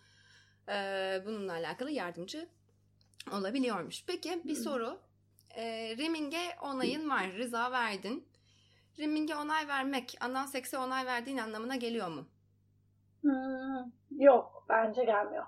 Ee, 0.68 1.22
bununla 1.26 1.52
alakalı 1.52 1.90
yardımcı 1.90 2.48
olabiliyormuş. 3.32 4.04
Peki 4.06 4.40
bir 4.44 4.56
Hmm. 4.56 4.62
soru. 4.62 5.00
Ee, 5.56 5.96
Rimming'e 5.96 6.56
onayın 6.62 7.10
var. 7.10 7.32
Rıza 7.32 7.70
verdin. 7.72 8.28
Rimming'e 8.98 9.36
onay 9.36 9.68
vermek 9.68 10.16
anal 10.20 10.46
sekse 10.46 10.78
onay 10.78 11.06
verdiğin 11.06 11.38
anlamına 11.38 11.76
geliyor 11.76 12.08
mu? 12.08 12.28
Hmm. 13.20 13.92
Yok. 14.10 14.64
Bence 14.68 15.04
gelmiyor. 15.04 15.44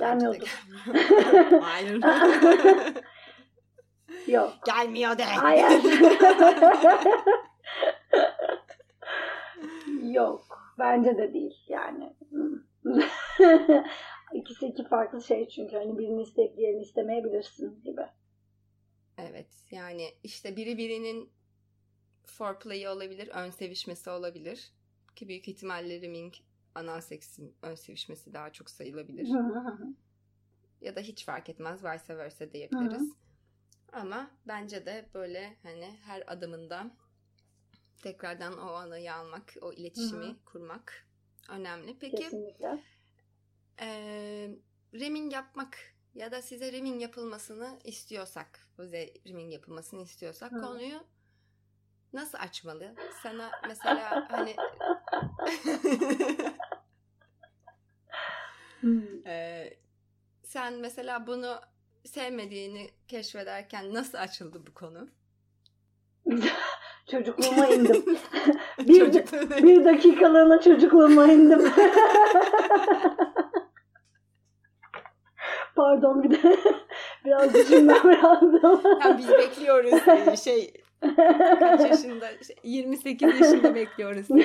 Bence 0.00 0.26
de 0.26 0.30
Gelmiyordur. 0.38 0.60
gelmiyor. 0.86 1.62
Hayır. 1.62 2.00
Yok. 4.26 4.52
Gelmiyor 4.66 5.18
de. 5.18 5.24
Hayır. 5.24 5.82
Yok. 10.12 10.74
Bence 10.78 11.18
de 11.18 11.34
değil 11.34 11.64
yani. 11.68 12.16
İkisi 14.34 14.66
iki 14.66 14.84
farklı 14.84 15.22
şey 15.22 15.48
çünkü 15.48 15.76
hani 15.76 15.98
birini 15.98 16.22
isteyip 16.22 16.56
diğerini 16.56 16.82
istemeyebilirsin 16.82 17.82
gibi. 17.84 18.02
Evet 19.18 19.66
yani 19.70 20.08
işte 20.22 20.56
biri 20.56 20.78
birinin 20.78 21.30
foreplay'i 22.24 22.88
olabilir, 22.88 23.28
ön 23.28 23.50
sevişmesi 23.50 24.10
olabilir. 24.10 24.72
Ki 25.16 25.28
büyük 25.28 25.48
ihtimalle 25.48 26.00
rimming 26.00 26.34
anal 26.74 27.00
seksin 27.00 27.54
ön 27.62 27.74
sevişmesi 27.74 28.32
daha 28.32 28.52
çok 28.52 28.70
sayılabilir. 28.70 29.28
ya 30.80 30.96
da 30.96 31.00
hiç 31.00 31.24
fark 31.24 31.48
etmez 31.48 31.84
vice 31.84 32.16
versa 32.16 32.52
diyebiliriz. 32.52 33.12
Ama 33.92 34.30
bence 34.46 34.86
de 34.86 35.06
böyle 35.14 35.56
hani 35.62 35.90
her 36.04 36.32
adımında 36.32 36.90
tekrardan 38.02 38.58
o 38.58 38.72
anayı 38.72 39.14
almak, 39.14 39.54
o 39.60 39.72
iletişimi 39.72 40.26
Hı 40.26 40.30
hı. 40.30 40.36
kurmak 40.44 41.06
önemli. 41.50 41.98
Peki 41.98 42.16
Kesinlikle. 42.16 42.84
eee 43.80 44.58
rimming 44.94 45.32
yapmak 45.32 45.78
ya 46.14 46.32
da 46.32 46.42
size 46.42 46.72
rimming 46.72 47.02
yapılmasını 47.02 47.78
istiyorsak, 47.84 48.68
bize 48.78 49.14
rimming 49.26 49.52
yapılmasını 49.52 50.02
istiyorsak 50.02 50.52
Hı. 50.52 50.60
konuyu 50.60 51.04
nasıl 52.12 52.38
açmalı? 52.38 52.94
Sana 53.22 53.50
mesela 53.68 54.24
hani 54.30 54.56
Hmm. 58.80 59.26
Ee, 59.26 59.78
sen 60.44 60.74
mesela 60.74 61.26
bunu 61.26 61.60
sevmediğini 62.04 62.90
keşfederken 63.08 63.94
nasıl 63.94 64.18
açıldı 64.18 64.66
bu 64.66 64.74
konu? 64.74 65.10
Çocukluğuma 67.10 67.66
indim. 67.66 68.04
bir, 68.78 69.00
Çocukluğuna- 69.00 69.62
bir 69.62 69.84
dakikalığına 69.84 70.60
çocukluğuma 70.60 71.26
indim. 71.26 71.60
Pardon 75.76 76.22
bir 76.22 76.30
de 76.30 76.38
biraz 77.24 77.54
düşünmem 77.54 77.96
lazım. 78.24 78.80
Ya 79.04 79.18
biz 79.18 79.28
bekliyoruz 79.28 79.92
ee, 80.08 80.36
şey 80.36 80.72
kaç 81.60 81.80
yaşında 81.80 82.26
Şey, 82.46 82.56
28 82.62 83.40
yaşında 83.40 83.74
bekliyoruz 83.74 84.26
seni. 84.26 84.44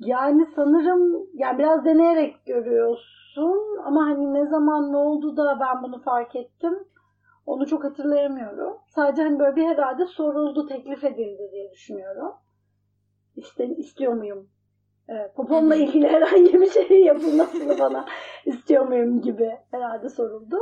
yani 0.00 0.46
sanırım 0.56 1.26
yani 1.34 1.58
biraz 1.58 1.84
deneyerek 1.84 2.46
görüyorsun 2.46 3.78
ama 3.84 4.02
hani 4.06 4.34
ne 4.34 4.46
zaman 4.46 4.92
ne 4.92 4.96
oldu 4.96 5.36
da 5.36 5.58
ben 5.60 5.82
bunu 5.82 6.02
fark 6.02 6.36
ettim 6.36 6.78
onu 7.48 7.66
çok 7.66 7.84
hatırlayamıyorum. 7.84 8.78
Sadece 8.88 9.22
hani 9.22 9.38
böyle 9.38 9.56
bir 9.56 9.66
herhalde 9.66 10.06
soruldu, 10.06 10.66
teklif 10.66 11.04
edildi 11.04 11.48
diye 11.52 11.70
düşünüyorum. 11.72 12.32
İşte, 13.36 13.66
istiyor 13.66 14.12
muyum? 14.12 14.50
Evet, 15.08 15.34
popomla 15.34 15.74
ilgili 15.76 16.08
herhangi 16.08 16.60
bir 16.60 16.70
şey 16.70 17.02
yapılmasını 17.04 17.78
bana 17.78 18.06
istiyor 18.44 18.86
muyum 18.86 19.20
gibi 19.20 19.50
herhalde 19.70 20.08
soruldu. 20.08 20.56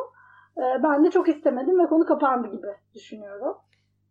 Ee, 0.59 0.83
ben 0.83 1.05
de 1.05 1.11
çok 1.11 1.29
istemedim 1.29 1.79
ve 1.79 1.87
konu 1.87 2.07
kapandı 2.07 2.49
gibi 2.49 2.67
düşünüyorum. 2.95 3.57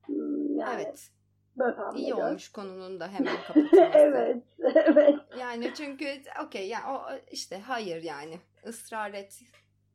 Hmm, 0.05 0.59
Yani 0.59 0.81
Evet. 0.83 1.09
böyle 1.57 1.75
iyi 1.95 2.03
ediyorum. 2.05 2.27
olmuş 2.27 2.51
konunun 2.51 2.99
da 2.99 3.07
hemen 3.07 3.35
kapatılması. 3.47 3.89
evet, 3.93 4.43
evet. 4.59 5.15
Yani 5.39 5.71
çünkü 5.73 6.05
okey 6.45 6.67
yani 6.67 6.83
o 6.97 7.01
işte 7.31 7.59
hayır 7.59 8.03
yani 8.03 8.39
ısrar 8.67 9.13
et 9.13 9.39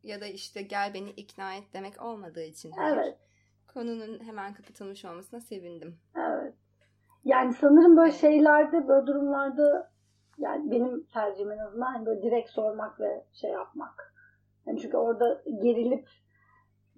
ya 0.03 0.21
da 0.21 0.27
işte 0.27 0.63
gel 0.63 0.95
beni 0.95 1.11
ikna 1.11 1.55
et 1.55 1.65
demek 1.73 2.03
olmadığı 2.03 2.43
için. 2.43 2.73
Evet. 2.93 3.19
Konunun 3.75 4.25
hemen 4.25 4.55
kapatılmış 4.55 5.05
olmasına 5.05 5.41
sevindim. 5.41 5.99
Evet. 6.17 6.55
Yani 7.25 7.53
sanırım 7.53 7.97
böyle 7.97 8.13
şeylerde, 8.13 8.89
böyle 8.89 9.07
durumlarda 9.07 9.91
yani 10.39 10.71
benim 10.71 11.05
tercihim 11.05 11.53
en 11.53 11.59
azından 11.59 11.93
hani 11.93 12.07
böyle 12.07 12.23
direkt 12.23 12.51
sormak 12.51 13.01
ve 13.01 13.25
şey 13.33 13.51
yapmak. 13.51 14.15
Yani 14.67 14.81
çünkü 14.81 14.97
orada 14.97 15.43
gerilip 15.63 16.09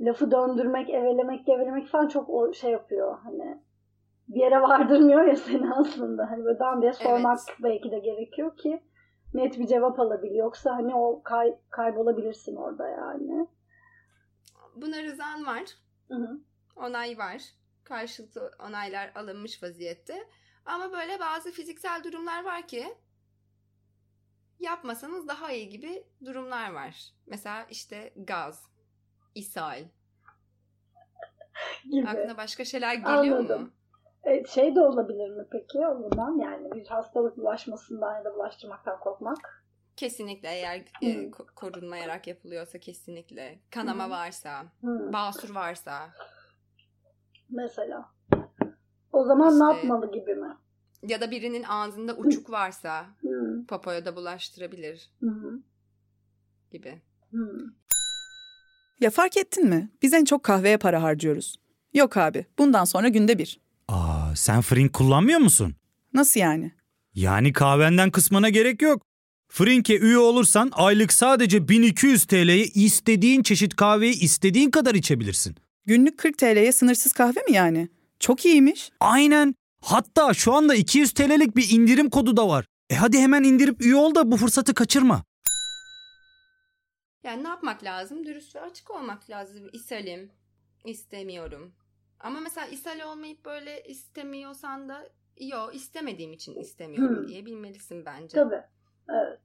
lafı 0.01 0.31
döndürmek, 0.31 0.91
evelemek, 0.91 1.47
gevelemek 1.47 1.87
falan 1.87 2.09
çok 2.09 2.31
o 2.31 2.53
şey 2.53 2.71
yapıyor. 2.71 3.19
Hani 3.19 3.63
bir 4.29 4.41
yere 4.41 4.63
vardırmıyor 4.63 5.23
ya 5.23 5.37
seni 5.37 5.75
aslında. 5.75 6.31
Hani 6.31 6.45
böyle 6.45 6.61
ben 6.61 6.83
diye 6.83 6.93
sormak 6.93 7.39
evet. 7.49 7.59
belki 7.63 7.91
de 7.91 7.99
gerekiyor 7.99 8.57
ki 8.57 8.83
net 9.35 9.59
bir 9.59 9.67
cevap 9.67 10.01
alabil. 10.01 10.35
Yoksa 10.35 10.77
hani 10.77 10.95
o 10.95 11.23
kay, 11.23 11.57
kaybolabilirsin 11.71 12.57
orada 12.57 12.89
yani. 12.89 13.47
Buna 14.77 15.03
rızan 15.03 15.47
var. 15.47 15.65
Hı 16.09 16.15
hı. 16.15 16.41
Onay 16.77 17.19
var. 17.19 17.43
Karşılıklı 17.85 18.51
onaylar 18.69 19.13
alınmış 19.15 19.63
vaziyette. 19.63 20.29
Ama 20.67 20.93
böyle 20.93 21.21
bazı 21.21 21.51
fiziksel 21.51 22.05
durumlar 22.05 22.45
var 22.45 22.67
ki 22.69 22.95
yapmasanız 24.61 25.29
daha 25.29 25.53
iyi 25.53 25.69
gibi 25.69 26.05
durumlar 26.25 26.73
var. 26.73 27.13
Mesela 27.27 27.67
işte 27.71 28.13
gaz, 28.17 28.67
ishal. 29.35 29.85
Gibi. 31.85 32.09
Aklına 32.09 32.37
başka 32.37 32.65
şeyler 32.65 32.95
geliyor 32.95 33.39
Anladım. 33.39 33.63
mu? 33.63 33.71
Evet, 34.25 34.49
şey 34.49 34.75
de 34.75 34.81
olabilir 34.81 35.31
mi 35.31 35.45
peki 35.51 35.87
o 35.87 36.09
zaman? 36.09 36.39
Yani 36.39 36.73
bir 36.73 36.87
hastalık 36.87 37.37
bulaşmasından 37.37 38.17
ya 38.17 38.25
da 38.25 38.35
bulaştırmaktan 38.35 39.01
korkmak. 39.01 39.65
Kesinlikle 39.97 40.49
eğer 40.49 40.83
e, 41.03 41.31
korunmayarak 41.31 42.27
yapılıyorsa 42.27 42.79
kesinlikle. 42.79 43.59
Kanama 43.71 44.05
hmm. 44.05 44.11
varsa, 44.11 44.65
hmm. 44.81 45.13
basur 45.13 45.55
varsa. 45.55 46.11
Mesela. 47.51 48.11
O 49.13 49.25
zaman 49.25 49.53
işte, 49.53 49.65
ne 49.65 49.73
yapmalı 49.73 50.13
gibi 50.13 50.35
mi? 50.35 50.57
Ya 51.03 51.21
da 51.21 51.31
birinin 51.31 51.63
ağzında 51.63 52.17
uçuk 52.17 52.51
varsa 52.51 53.07
hmm. 53.21 53.67
popoya 53.67 54.05
da 54.05 54.17
bulaştırabilir. 54.17 55.11
Hmm. 55.19 55.63
Gibi. 56.71 57.03
Hmm. 57.31 57.71
Ya 59.01 59.11
fark 59.11 59.37
ettin 59.37 59.69
mi? 59.69 59.91
Biz 60.03 60.13
en 60.13 60.25
çok 60.25 60.43
kahveye 60.43 60.77
para 60.77 61.03
harcıyoruz. 61.03 61.57
Yok 61.95 62.17
abi, 62.17 62.47
bundan 62.59 62.85
sonra 62.85 63.09
günde 63.09 63.39
bir. 63.39 63.61
Sen 64.37 64.61
Frink 64.63 64.93
kullanmıyor 64.93 65.39
musun? 65.41 65.75
Nasıl 66.13 66.41
yani? 66.41 66.73
Yani 67.15 67.53
kahvenden 67.53 68.11
kısmına 68.11 68.49
gerek 68.49 68.83
yok. 68.83 69.03
Frink'e 69.49 69.99
üye 69.99 70.19
olursan 70.19 70.71
aylık 70.75 71.13
sadece 71.13 71.69
1200 71.69 72.25
TL'ye 72.25 72.65
istediğin 72.65 73.43
çeşit 73.43 73.77
kahveyi 73.77 74.21
istediğin 74.21 74.71
kadar 74.71 74.95
içebilirsin. 74.95 75.57
Günlük 75.87 76.19
40 76.19 76.39
TL'ye 76.39 76.73
sınırsız 76.73 77.13
kahve 77.13 77.41
mi 77.41 77.53
yani? 77.53 77.89
Çok 78.21 78.45
iyiymiş. 78.45 78.91
Aynen. 79.01 79.55
Hatta 79.83 80.35
şu 80.35 80.53
anda 80.53 80.75
200 80.75 81.13
TL'lik 81.13 81.57
bir 81.57 81.71
indirim 81.71 82.11
kodu 82.11 82.37
da 82.37 82.49
var. 82.49 82.65
E 82.91 82.95
hadi 82.95 83.19
hemen 83.19 83.43
indirip 83.43 83.83
üye 83.85 83.97
ol 83.97 84.15
da 84.15 84.33
bu 84.33 84.37
fırsatı 84.37 84.75
kaçırma. 84.75 85.25
Yani 87.25 87.45
ne 87.45 87.49
yapmak 87.49 87.85
lazım? 87.85 88.27
Dürüst 88.27 88.57
ve 88.57 88.61
açık 88.61 88.91
olmak 88.91 89.31
lazım. 89.31 89.63
İsalim, 89.73 90.31
istemiyorum. 90.85 91.73
Ama 92.23 92.41
mesela 92.41 92.67
ishal 92.67 93.01
olmayıp 93.01 93.45
böyle 93.45 93.83
istemiyorsan 93.83 94.89
da 94.89 95.09
yo 95.41 95.71
istemediğim 95.73 96.33
için 96.33 96.55
istemiyorum 96.55 97.17
hmm. 97.17 97.29
diye 97.29 97.47
bilmelisin 97.47 98.05
bence. 98.07 98.35
Tabii. 98.35 98.63
Evet. 99.11 99.39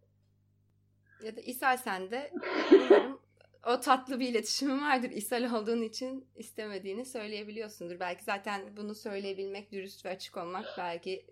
Ya 1.23 1.35
da 1.35 1.41
ishal 1.41 1.77
sende 1.77 2.31
o 3.67 3.79
tatlı 3.79 4.19
bir 4.19 4.29
iletişimin 4.29 4.81
vardır. 4.81 5.09
İshal 5.09 5.53
olduğun 5.53 5.81
için 5.81 6.27
istemediğini 6.35 7.05
söyleyebiliyorsundur. 7.05 7.99
Belki 7.99 8.23
zaten 8.23 8.61
bunu 8.77 8.95
söyleyebilmek, 8.95 9.71
dürüst 9.71 10.05
ve 10.05 10.09
açık 10.09 10.37
olmak 10.37 10.65
belki 10.77 11.25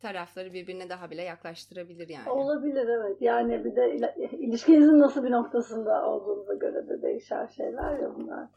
tarafları 0.00 0.52
birbirine 0.52 0.88
daha 0.88 1.10
bile 1.10 1.22
yaklaştırabilir 1.22 2.08
yani. 2.08 2.30
Olabilir 2.30 2.88
evet. 2.88 3.16
Yani 3.20 3.64
bir 3.64 3.76
de 3.76 3.96
ilişkinizin 4.36 5.00
nasıl 5.00 5.24
bir 5.24 5.30
noktasında 5.30 6.06
olduğunuza 6.06 6.54
göre 6.54 6.88
de 6.88 7.02
değişen 7.02 7.46
şeyler 7.46 7.98
ya 7.98 8.14
bunlar. 8.14 8.48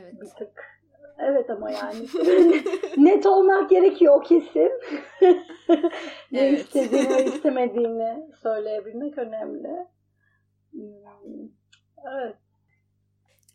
Evet. 0.00 0.20
Bir 0.20 0.26
tık. 0.26 0.77
Evet 1.18 1.50
ama 1.50 1.70
yani 1.70 2.08
net 2.96 3.26
olmak 3.26 3.70
gerekiyor 3.70 4.14
o 4.14 4.22
kesin. 4.22 4.72
ne 6.32 6.40
evet. 6.40 6.60
istediğini 6.60 7.08
ve 7.08 7.24
istemediğini 7.34 8.34
söyleyebilmek 8.42 9.18
önemli. 9.18 9.86
Hmm. 10.70 11.48
Evet. 12.12 12.36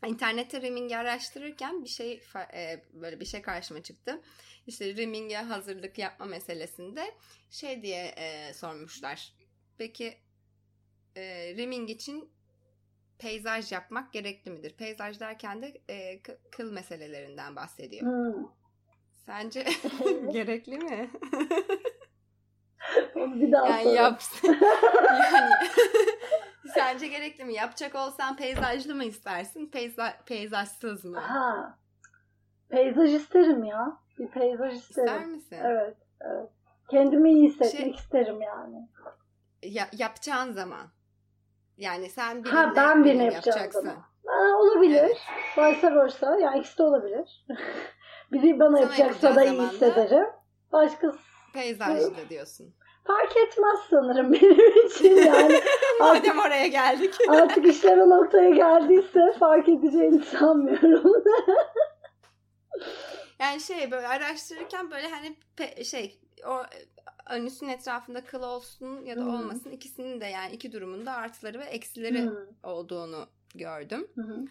İnternette 0.06 0.60
rimingi 0.60 0.96
araştırırken 0.96 1.84
bir 1.84 1.88
şey 1.88 2.22
e, 2.54 2.82
böyle 2.92 3.20
bir 3.20 3.24
şey 3.24 3.42
karşıma 3.42 3.82
çıktı. 3.82 4.20
İşte 4.66 4.94
riminge 4.94 5.36
hazırlık 5.36 5.98
yapma 5.98 6.26
meselesinde 6.26 7.04
şey 7.50 7.82
diye 7.82 8.04
e, 8.04 8.54
sormuşlar. 8.54 9.34
Peki 9.78 10.14
e, 11.16 11.54
riming 11.56 11.90
için 11.90 12.30
peyzaj 13.18 13.72
yapmak 13.72 14.12
gerekli 14.12 14.50
midir? 14.50 14.76
Peyzaj 14.76 15.20
derken 15.20 15.62
de 15.62 15.80
e, 15.88 16.22
kıl 16.50 16.72
meselelerinden 16.72 17.56
bahsediyor. 17.56 18.06
Hmm. 18.06 18.46
Sence 19.26 19.64
gerekli 20.32 20.78
mi? 20.78 21.10
bir 23.16 23.52
daha 23.52 23.68
yani 23.68 23.94
yap. 23.94 24.22
yani 25.32 25.52
sence 26.74 27.06
gerekli 27.08 27.44
mi? 27.44 27.54
Yapacak 27.54 27.94
olsan 27.94 28.36
peyzajlı 28.36 28.94
mı 28.94 29.04
istersin? 29.04 29.66
Peyza 29.66 30.14
peyzajsız 30.26 31.04
mı? 31.04 31.18
Ha. 31.18 31.78
Peyzaj 32.68 33.14
isterim 33.14 33.64
ya. 33.64 33.96
Bir 34.18 34.28
peyzaj 34.28 34.74
isterim. 34.74 35.06
İster 35.06 35.26
misin? 35.26 35.56
Evet. 35.60 35.96
evet. 36.20 36.48
Kendimi 36.90 37.32
iyi 37.32 37.48
hissetmek 37.48 37.80
şey, 37.80 37.90
isterim 37.90 38.42
yani. 38.42 38.88
Ya, 39.62 39.88
yapacağın 39.98 40.52
zaman. 40.52 40.86
Yani 41.76 42.08
sen 42.10 42.44
birine, 42.44 42.54
ha, 42.54 42.72
ben 42.76 43.04
birine 43.04 43.24
yapacaksın. 43.24 43.80
Zaman. 43.80 44.04
Ha, 44.26 44.58
olabilir. 44.58 45.18
Evet. 45.58 45.76
Vice 45.76 45.94
versa. 45.94 46.38
Yani 46.38 46.58
ikisi 46.58 46.78
de 46.78 46.82
olabilir. 46.82 47.46
Biri 48.32 48.58
bana 48.60 48.70
Sana 48.76 48.80
yapacaksa 48.80 49.34
da 49.34 49.44
iyi 49.44 49.62
hissederim. 49.62 50.26
Başkası 50.72 51.18
peyzajlı 51.54 52.28
diyorsun. 52.28 52.74
Fark 53.06 53.36
etmez 53.36 53.78
sanırım 53.90 54.32
benim 54.32 54.86
için 54.86 55.16
yani. 55.16 55.60
Madem 56.00 56.38
oraya 56.38 56.66
geldik. 56.66 57.14
artık 57.28 57.66
işler 57.66 57.98
o 57.98 58.10
noktaya 58.10 58.50
geldiyse 58.50 59.32
fark 59.38 59.68
edeceğini 59.68 60.22
sanmıyorum. 60.24 61.24
yani 63.38 63.60
şey 63.60 63.90
böyle 63.90 64.08
araştırırken 64.08 64.90
böyle 64.90 65.08
hani 65.08 65.36
pe- 65.56 65.84
şey 65.84 66.20
o 66.46 66.62
anüsün 67.26 67.68
etrafında 67.68 68.24
kıl 68.24 68.42
olsun 68.42 69.04
ya 69.04 69.16
da 69.16 69.20
hmm. 69.20 69.34
olmasın 69.34 69.70
ikisinin 69.70 70.20
de 70.20 70.26
yani 70.26 70.54
iki 70.54 70.72
durumunda 70.72 71.12
artıları 71.12 71.58
ve 71.58 71.64
eksileri 71.64 72.22
hmm. 72.22 72.36
olduğunu 72.62 73.28
gördüm. 73.54 74.06
Hmm. 74.14 74.46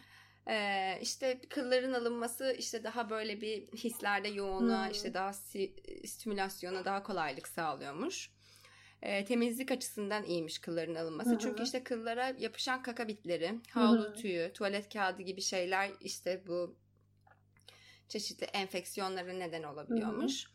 Ee, 0.47 0.99
işte 1.01 1.41
kılların 1.49 1.93
alınması 1.93 2.55
işte 2.59 2.83
daha 2.83 3.09
böyle 3.09 3.41
bir 3.41 3.67
hislerde 3.67 4.27
yoğunluğa 4.27 4.86
hmm. 4.86 4.91
işte 4.91 5.13
daha 5.13 5.33
stimülasyona 6.05 6.86
daha 6.86 7.03
kolaylık 7.03 7.47
sağlıyormuş. 7.47 8.31
Ee, 9.01 9.25
temizlik 9.25 9.71
açısından 9.71 10.23
iyiymiş 10.23 10.59
kılların 10.59 10.95
alınması. 10.95 11.29
Hmm. 11.29 11.38
Çünkü 11.38 11.63
işte 11.63 11.83
kıllara 11.83 12.27
yapışan 12.27 12.83
kaka 12.83 13.07
bitleri, 13.07 13.59
havlu 13.71 14.07
hmm. 14.07 14.13
tüyü, 14.13 14.51
tuvalet 14.53 14.93
kağıdı 14.93 15.21
gibi 15.21 15.41
şeyler 15.41 15.91
işte 15.99 16.43
bu 16.47 16.75
çeşitli 18.09 18.45
enfeksiyonlara 18.45 19.33
neden 19.33 19.63
olabiliyormuş. 19.63 20.47
Hmm. 20.47 20.53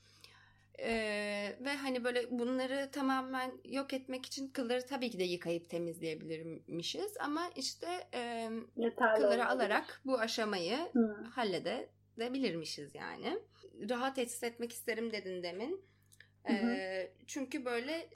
Ee, 0.81 1.57
ve 1.61 1.77
hani 1.77 2.05
böyle 2.05 2.39
bunları 2.39 2.91
tamamen 2.93 3.53
yok 3.65 3.93
etmek 3.93 4.27
için 4.27 4.49
kılları 4.49 4.87
tabii 4.87 5.11
ki 5.11 5.19
de 5.19 5.25
yıkayıp 5.25 5.71
temizleyebilirmişiz 5.71 7.17
ama 7.21 7.51
işte 7.57 7.87
e, 8.15 8.51
kılları 9.15 9.19
olabilir. 9.19 9.39
alarak 9.39 10.01
bu 10.05 10.19
aşamayı 10.19 10.79
Hı. 10.93 11.25
halledebilirmişiz 11.35 12.95
yani. 12.95 13.39
Rahat 13.91 14.17
hissetmek 14.17 14.73
isterim 14.73 15.13
dedin 15.13 15.43
demin. 15.43 15.85
Ee, 16.49 17.13
çünkü 17.27 17.65
böyle 17.65 18.09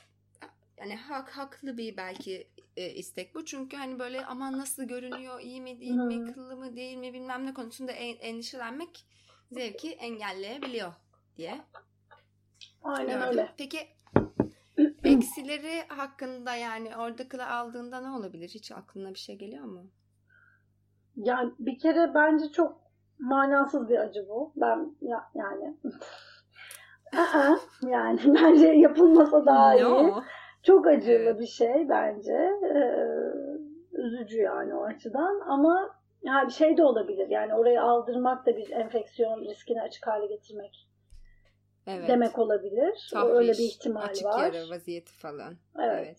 yani 0.79 0.97
hak 0.97 1.31
haklı 1.31 1.77
bir 1.79 1.97
belki 1.97 2.49
e, 2.77 2.91
istek 2.91 3.35
bu. 3.35 3.45
Çünkü 3.45 3.77
hani 3.77 3.99
böyle 3.99 4.25
aman 4.27 4.59
nasıl 4.59 4.85
görünüyor, 4.85 5.41
iyi 5.41 5.61
mi 5.61 5.81
değil 5.81 5.97
Hı. 5.97 6.03
mi, 6.07 6.33
kıllı 6.33 6.57
mı 6.57 6.77
değil 6.77 6.97
mi 6.97 7.13
bilmem 7.13 7.47
ne 7.47 7.55
konusunda 7.55 7.93
en, 7.93 8.17
endişelenmek 8.17 9.07
zevki 9.53 9.91
engelleyebiliyor 9.93 10.93
diye 11.37 11.61
Aynen 12.83 13.19
gördüm. 13.19 13.29
öyle. 13.29 13.49
Peki 13.59 13.79
eksileri 15.05 15.89
hakkında 15.89 16.55
yani 16.55 16.97
orada 16.97 17.29
kıla 17.29 17.51
aldığında 17.51 18.01
ne 18.01 18.11
olabilir? 18.11 18.49
Hiç 18.49 18.73
aklına 18.73 19.11
bir 19.11 19.19
şey 19.19 19.37
geliyor 19.37 19.65
mu? 19.65 19.87
Yani 21.17 21.53
bir 21.59 21.79
kere 21.79 22.15
bence 22.15 22.49
çok 22.53 22.81
manasız 23.19 23.89
bir 23.89 23.99
acı 23.99 24.29
bu. 24.29 24.53
Ben 24.57 24.97
ya, 25.01 25.31
yani 25.35 25.77
yani 27.83 28.21
bence 28.35 28.67
yapılmasa 28.67 29.47
daha 29.47 29.75
iyi. 29.75 29.85
No. 29.85 30.23
Çok 30.63 30.87
acılı 30.87 31.13
evet. 31.13 31.41
bir 31.41 31.47
şey 31.47 31.89
bence. 31.89 32.51
Ee, 32.65 33.07
üzücü 33.93 34.39
yani 34.39 34.75
o 34.75 34.85
açıdan 34.85 35.41
ama 35.47 35.91
yani 36.23 36.53
şey 36.53 36.77
de 36.77 36.85
olabilir. 36.85 37.29
Yani 37.29 37.55
orayı 37.55 37.83
aldırmak 37.83 38.47
da 38.47 38.57
bir 38.57 38.71
enfeksiyon 38.71 39.41
riskini 39.41 39.83
açık 39.83 40.07
hale 40.07 40.27
getirmek 40.27 40.89
evet. 41.87 42.09
demek 42.09 42.39
olabilir. 42.39 43.09
Tahriş, 43.13 43.35
Öyle 43.35 43.53
bir 43.53 43.59
ihtimal 43.59 44.03
açık 44.03 44.25
var. 44.25 44.43
Açık 44.43 44.55
yara 44.55 44.71
vaziyeti 44.71 45.13
falan. 45.13 45.57
Evet. 45.79 46.07
evet. 46.07 46.19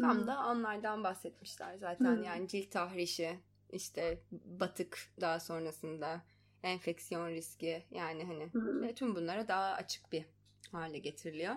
Tam 0.00 0.18
hmm. 0.18 0.26
da 0.26 0.46
onlardan 0.46 1.04
bahsetmişler 1.04 1.76
zaten. 1.76 2.16
Hmm. 2.16 2.22
Yani 2.22 2.48
cilt 2.48 2.70
tahrişi, 2.70 3.38
işte 3.70 4.22
batık 4.30 4.98
daha 5.20 5.40
sonrasında 5.40 6.22
enfeksiyon 6.62 7.28
riski 7.28 7.86
yani 7.90 8.24
hani 8.24 8.44
Hı. 8.52 8.82
ve 8.82 8.94
tüm 8.94 9.14
bunlara 9.14 9.48
daha 9.48 9.72
açık 9.72 10.12
bir 10.12 10.24
hale 10.72 10.98
getiriliyor. 10.98 11.54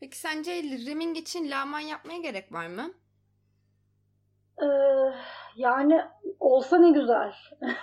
Peki 0.00 0.18
sence 0.18 0.62
rimming 0.62 1.16
için 1.16 1.50
lağman 1.50 1.80
yapmaya 1.80 2.20
gerek 2.20 2.52
var 2.52 2.66
mı? 2.66 2.94
Ee, 4.62 4.66
yani 5.56 6.00
olsa 6.40 6.78
ne 6.78 6.90
güzel. 6.90 7.34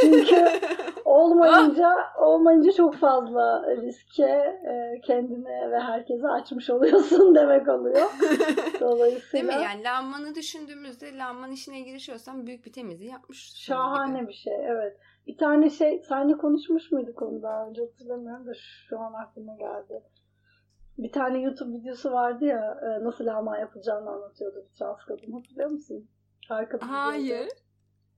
Çünkü 0.00 0.46
olmayınca 1.04 1.94
olmayınca 2.20 2.72
çok 2.72 2.94
fazla 2.94 3.76
riske 3.76 4.26
e, 4.66 5.00
kendine 5.00 5.70
ve 5.70 5.80
herkese 5.80 6.28
açmış 6.28 6.70
oluyorsun 6.70 7.34
demek 7.34 7.68
oluyor. 7.68 8.10
Değil 8.20 8.80
Dolayısıyla 8.80 9.58
mi? 9.58 9.64
Yani 9.64 9.84
lağmanı 9.84 10.34
düşündüğümüzde 10.34 11.18
lağman 11.18 11.50
işine 11.50 11.80
girişiyorsan 11.80 12.46
büyük 12.46 12.66
bir 12.66 12.72
temizliği 12.72 13.10
yapmış. 13.10 13.52
şahane 13.56 14.28
bir 14.28 14.32
şey. 14.32 14.66
Evet. 14.66 14.96
Bir 15.26 15.38
tane 15.38 15.70
şey 15.70 16.02
seninle 16.08 16.36
konuşmuş 16.36 16.92
muyduk 16.92 17.22
onu 17.22 17.42
daha 17.42 17.66
önce 17.66 17.82
hatırlamıyorum 17.82 18.46
da 18.46 18.52
şu 18.88 18.98
an 18.98 19.12
aklıma 19.12 19.56
geldi. 19.56 20.02
Bir 20.98 21.12
tane 21.12 21.40
YouTube 21.40 21.78
videosu 21.78 22.12
vardı 22.12 22.44
ya 22.44 22.80
e, 22.82 23.04
nasıl 23.04 23.26
lağma 23.26 23.58
yapılacağını 23.58 24.10
anlatıyordu 24.10 24.66
bir 24.70 24.78
trans 24.78 25.04
kadın. 25.04 25.32
Hatırlıyor 25.32 25.70
musun? 25.70 26.08
Arkada 26.50 26.90
Hayır. 26.90 27.48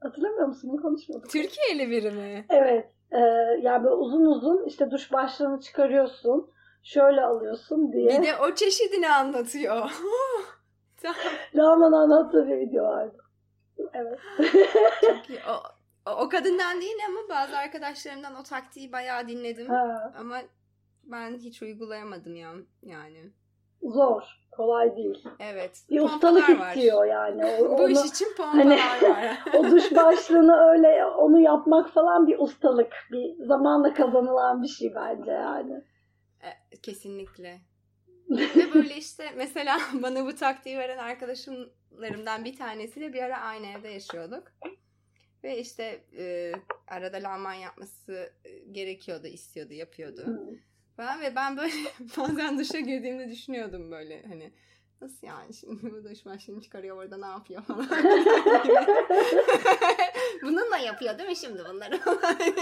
Hatırlamıyor 0.05 0.47
musun? 0.47 0.71
Bunu 0.73 0.83
konuşmadık. 0.83 1.31
Türkiye'li 1.31 1.90
biri 1.90 2.11
mi? 2.11 2.47
Evet. 2.51 2.90
E, 3.12 3.19
yani 3.61 3.85
böyle 3.85 3.95
uzun 3.95 4.25
uzun 4.25 4.64
işte 4.67 4.90
duş 4.90 5.12
başlığını 5.12 5.61
çıkarıyorsun. 5.61 6.51
Şöyle 6.83 7.21
alıyorsun 7.21 7.93
diye. 7.93 8.09
Bir 8.09 8.27
de 8.27 8.37
o 8.37 8.55
çeşidini 8.55 9.11
anlatıyor. 9.11 9.75
tamam. 11.03 11.17
Rahman 11.57 11.93
anlattığı 11.93 12.47
bir 12.49 12.57
video 12.57 12.85
vardı. 12.85 13.19
Evet. 13.93 14.19
Çok 15.01 15.31
iyi. 15.31 15.38
O, 15.49 15.55
o, 16.11 16.14
o 16.25 16.29
kadından 16.29 16.81
değil 16.81 16.97
ama 17.09 17.21
bazı 17.29 17.57
arkadaşlarımdan 17.59 18.35
o 18.35 18.43
taktiği 18.43 18.93
bayağı 18.93 19.29
dinledim. 19.29 19.69
ha, 19.69 20.12
Ama 20.19 20.38
ben 21.05 21.38
hiç 21.38 21.62
uygulayamadım 21.62 22.37
ya 22.37 22.51
yani. 22.83 23.33
Zor. 23.85 24.23
Kolay 24.57 24.97
değil. 24.97 25.25
Evet. 25.40 25.83
Bir 25.90 26.01
ustalık 26.01 26.49
var. 26.49 26.68
istiyor 26.68 27.05
yani. 27.05 27.44
O, 27.44 27.64
Bu 27.79 27.83
onu, 27.83 27.90
iş 27.90 28.05
için 28.05 28.27
pompalar 28.37 28.79
Hani- 28.79 29.11
var. 29.11 29.38
o 29.55 29.64
duş 29.70 29.94
başlığını 29.94 30.57
öyle 30.57 31.05
onu 31.05 31.40
yapmak 31.40 31.90
falan 31.90 32.27
bir 32.27 32.38
ustalık. 32.38 32.92
Bir 33.12 33.44
zamanla 33.47 33.94
kazanılan 33.94 34.62
bir 34.62 34.68
şey 34.68 34.94
bence 34.94 35.31
yani. 35.31 35.85
E, 36.42 36.77
Kesinlikle. 36.83 37.61
Ve 38.31 38.75
böyle 38.75 38.97
işte 38.97 39.25
mesela 39.37 39.79
bana 40.03 40.27
bu 40.27 40.35
taktiği 40.35 40.79
veren 40.79 40.99
arkadaşlarımdan 40.99 42.44
bir 42.44 42.57
tanesiyle 42.57 43.12
bir 43.12 43.23
ara 43.23 43.40
aynı 43.40 43.66
evde 43.66 43.88
yaşıyorduk. 43.88 44.53
Ve 45.44 45.59
işte 45.59 46.01
e, 46.18 46.53
arada 46.88 47.16
lağman 47.16 47.53
yapması 47.55 48.33
e, 48.44 48.59
gerekiyordu, 48.73 49.27
istiyordu, 49.27 49.73
yapıyordu. 49.73 50.23
Hı. 50.27 50.51
Ben 50.98 51.20
ve 51.20 51.35
ben 51.37 51.57
böyle 51.57 51.72
bazen 52.18 52.59
duşa 52.59 52.80
girdiğimde 52.80 53.28
düşünüyordum 53.30 53.90
böyle 53.90 54.22
hani 54.28 54.52
nasıl 55.00 55.26
yani 55.26 55.54
şimdi 55.54 55.83
bu 55.92 56.04
duş 56.04 56.26
başlığını 56.26 56.62
çıkarıyor 56.62 56.96
orada 56.96 57.16
ne 57.18 57.26
yapıyor 57.26 57.62
falan. 57.62 57.88
Bununla 60.42 60.76
yapıyor 60.78 61.18
değil 61.18 61.28
mi 61.28 61.37
şimdi 61.37 61.62
bunları 61.72 61.98
falan. 61.98 62.37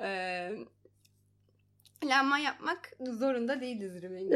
Eee, 0.00 0.58
Lağma 2.04 2.38
yapmak 2.38 2.90
zorunda 3.00 3.60
değiliz 3.60 4.02
Rümeyye. 4.02 4.30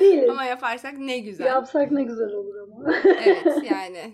Değiliz. 0.00 0.30
Ama 0.30 0.44
yaparsak 0.44 0.98
ne 0.98 1.18
güzel. 1.18 1.46
Yapsak 1.46 1.90
ne 1.90 2.02
güzel 2.02 2.32
olur 2.32 2.54
ama. 2.56 2.92
evet 3.24 3.46
yani 3.70 4.12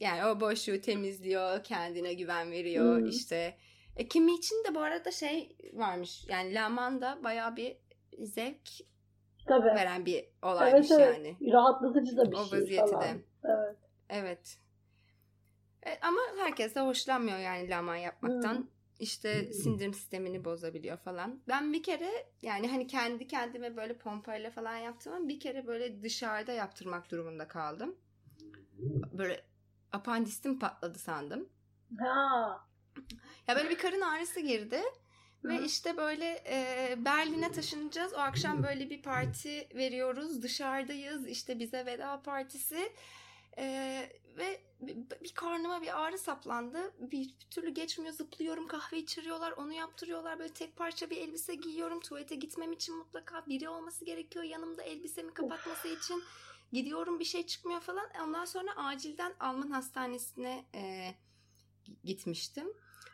yani 0.00 0.24
o 0.26 0.40
boşluğu 0.40 0.80
temizliyor, 0.80 1.64
kendine 1.64 2.14
güven 2.14 2.50
veriyor 2.50 2.98
Hmm. 2.98 3.06
işte. 3.06 3.54
E, 3.96 4.08
kimi 4.08 4.34
için 4.34 4.64
de 4.68 4.74
bu 4.74 4.80
arada 4.80 5.10
şey 5.10 5.56
varmış 5.72 6.24
yani 6.28 6.54
laman 6.54 7.00
da 7.00 7.18
bayağı 7.24 7.56
bir 7.56 7.76
zevk 8.18 8.68
Tabii. 9.48 9.66
veren 9.66 10.06
bir 10.06 10.24
olaymış 10.42 10.90
Evet 10.90 11.00
evet. 11.00 11.16
yani. 11.16 11.52
Rahatlatıcı 11.52 12.16
da 12.16 12.30
bir 12.30 12.36
O 12.36 12.44
şey 12.44 12.60
vaziyeti 12.60 12.90
falan. 12.90 13.02
de. 13.02 13.24
Evet. 13.44 13.76
Evet. 14.08 14.58
E, 15.86 15.98
ama 16.02 16.20
herkes 16.38 16.74
de 16.74 16.80
hoşlanmıyor 16.80 17.38
yani 17.38 17.70
laman 17.70 17.96
yapmaktan. 17.96 18.54
Hmm. 18.54 18.66
İşte 19.00 19.52
sindirim 19.52 19.94
sistemini 19.94 20.44
bozabiliyor 20.44 20.96
falan. 20.96 21.40
Ben 21.48 21.72
bir 21.72 21.82
kere 21.82 22.10
yani 22.42 22.68
hani 22.68 22.86
kendi 22.86 23.26
kendime 23.26 23.76
böyle 23.76 23.98
pompayla 23.98 24.50
falan 24.50 24.76
yaptım 24.76 25.12
ama 25.12 25.28
bir 25.28 25.40
kere 25.40 25.66
böyle 25.66 26.02
dışarıda 26.02 26.52
yaptırmak 26.52 27.10
durumunda 27.10 27.48
kaldım. 27.48 27.96
Böyle 29.12 29.44
apandistim 29.92 30.58
patladı 30.58 30.98
sandım. 30.98 31.48
Ha. 31.98 32.66
Ya 33.48 33.56
böyle 33.56 33.70
bir 33.70 33.78
karın 33.78 34.00
ağrısı 34.00 34.40
girdi. 34.40 34.82
Ve 35.44 35.64
işte 35.64 35.96
böyle 35.96 36.44
e, 36.46 36.94
Berlin'e 37.04 37.52
taşınacağız. 37.52 38.12
O 38.12 38.16
akşam 38.16 38.62
böyle 38.62 38.90
bir 38.90 39.02
parti 39.02 39.68
veriyoruz. 39.74 40.42
Dışarıdayız. 40.42 41.26
İşte 41.26 41.58
bize 41.58 41.86
veda 41.86 42.22
partisi. 42.22 42.92
E, 43.58 44.08
ve 44.36 44.60
bir, 44.80 44.96
bir 45.22 45.34
karnıma 45.34 45.82
bir 45.82 46.02
ağrı 46.02 46.18
saplandı. 46.18 46.94
Bir 46.98 47.34
türlü 47.50 47.70
geçmiyor. 47.70 48.12
Zıplıyorum. 48.12 48.68
Kahve 48.68 48.98
içiriyorlar. 48.98 49.52
Onu 49.52 49.72
yaptırıyorlar. 49.72 50.38
Böyle 50.38 50.52
tek 50.52 50.76
parça 50.76 51.10
bir 51.10 51.16
elbise 51.16 51.54
giyiyorum. 51.54 52.00
Tuvalete 52.00 52.34
gitmem 52.34 52.72
için 52.72 52.96
mutlaka 52.96 53.46
biri 53.46 53.68
olması 53.68 54.04
gerekiyor. 54.04 54.44
Yanımda 54.44 54.82
elbisemi 54.82 55.34
kapatması 55.34 55.88
için. 55.88 56.22
Gidiyorum 56.72 57.20
bir 57.20 57.24
şey 57.24 57.46
çıkmıyor 57.46 57.80
falan. 57.80 58.10
Ondan 58.24 58.44
sonra 58.44 58.76
acilden 58.76 59.34
Alman 59.40 59.70
hastanesine 59.70 60.64
e, 60.74 61.14
gitmiştim. 62.04 62.68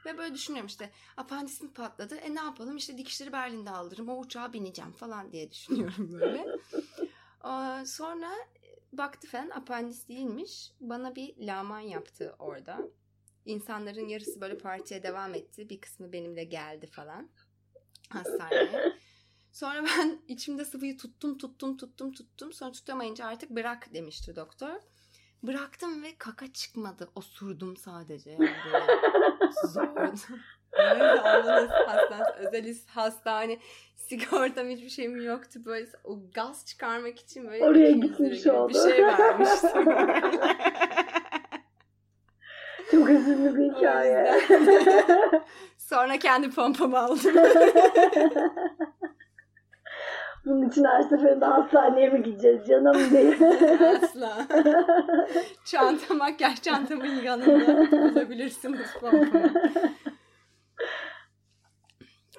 Ve 0.07 0.19
böyle 0.19 0.35
düşünüyorum 0.35 0.67
işte 0.67 0.91
apandisim 1.17 1.73
patladı. 1.73 2.15
E 2.15 2.35
ne 2.35 2.41
yapalım 2.41 2.77
işte 2.77 2.99
dikişleri 2.99 3.33
Berlin'de 3.33 3.71
aldırırım. 3.71 4.09
O 4.09 4.19
uçağa 4.19 4.53
bineceğim 4.53 4.93
falan 4.93 5.33
diye 5.33 5.51
düşünüyorum 5.51 6.13
böyle. 6.21 6.47
Sonra 7.87 8.31
baktı 8.93 9.29
falan 9.29 9.51
apandis 9.51 10.09
değilmiş. 10.09 10.73
Bana 10.81 11.17
bir 11.17 11.35
laman 11.39 11.81
yaptı 11.81 12.35
orada. 12.39 12.79
İnsanların 13.45 14.09
yarısı 14.09 14.41
böyle 14.41 14.59
partiye 14.59 15.03
devam 15.03 15.35
etti. 15.35 15.69
Bir 15.69 15.81
kısmı 15.81 16.13
benimle 16.13 16.45
geldi 16.45 16.87
falan. 16.87 17.31
Hastaneye. 18.09 18.93
Sonra 19.53 19.85
ben 19.85 20.23
içimde 20.29 20.65
sıvıyı 20.65 20.97
tuttum 20.97 21.39
tuttum 21.39 21.77
tuttum 21.77 22.13
tuttum. 22.13 22.53
Sonra 22.53 22.73
tutamayınca 22.73 23.27
artık 23.27 23.51
bırak 23.51 23.95
demişti 23.95 24.37
doktor. 24.37 24.81
Bıraktım 25.43 26.03
ve 26.03 26.09
kaka 26.19 26.53
çıkmadı. 26.53 27.09
Osurdum 27.15 27.77
sadece. 27.77 28.31
Yani 28.31 28.51
zordu. 29.73 30.13
Böyle 30.73 31.05
Alman 31.05 31.69
hastanesi, 31.69 32.33
özel 32.39 32.75
hastane, 32.87 33.59
sigortam 33.97 34.69
hiçbir 34.69 34.89
şeyim 34.89 35.21
yoktu. 35.21 35.61
Böyle 35.65 35.87
o 36.05 36.19
gaz 36.35 36.67
çıkarmak 36.67 37.19
için 37.19 37.49
böyle 37.49 37.65
Oraya 37.65 37.89
200 37.89 38.03
lira 38.21 38.29
gitmiş 38.29 38.47
oldu. 38.47 38.69
bir 38.69 38.91
şey 38.93 39.05
vermiştim. 39.07 39.85
Çok 42.91 43.11
üzünlü 43.11 43.57
bir 43.59 43.75
hikaye. 43.77 44.41
Sonra 45.79 46.19
kendi 46.19 46.51
pompamı 46.51 46.99
aldım. 46.99 47.35
Bunun 50.45 50.69
için 50.69 50.85
her 50.85 51.03
seferinde 51.03 51.45
hastaneye 51.45 52.11
mi 52.11 52.23
gideceğiz 52.23 52.67
canım 52.69 52.97
diye. 53.11 53.35
Asla. 53.97 54.47
Çanta, 55.65 56.15
makyaj 56.15 56.63
çantamın 56.63 57.23
yanında 57.23 57.91
bulabilirsiniz 57.93 58.95
pompamı. 59.01 59.53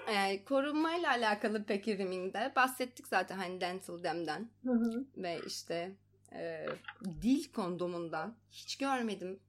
Ee, 0.08 0.44
korunmayla 0.46 1.10
alakalı 1.10 1.64
peki 1.64 1.98
Riming'de 1.98 2.52
bahsettik 2.56 3.08
zaten 3.08 3.38
hani 3.38 3.62
Dental 3.62 4.04
Dam'den 4.04 4.50
Hı 4.66 4.72
hı. 4.72 5.06
ve 5.18 5.40
işte 5.48 5.92
e, 6.34 6.66
dil 7.22 7.52
kondomundan 7.54 8.34
hiç 8.52 8.78
görmedim 8.78 9.40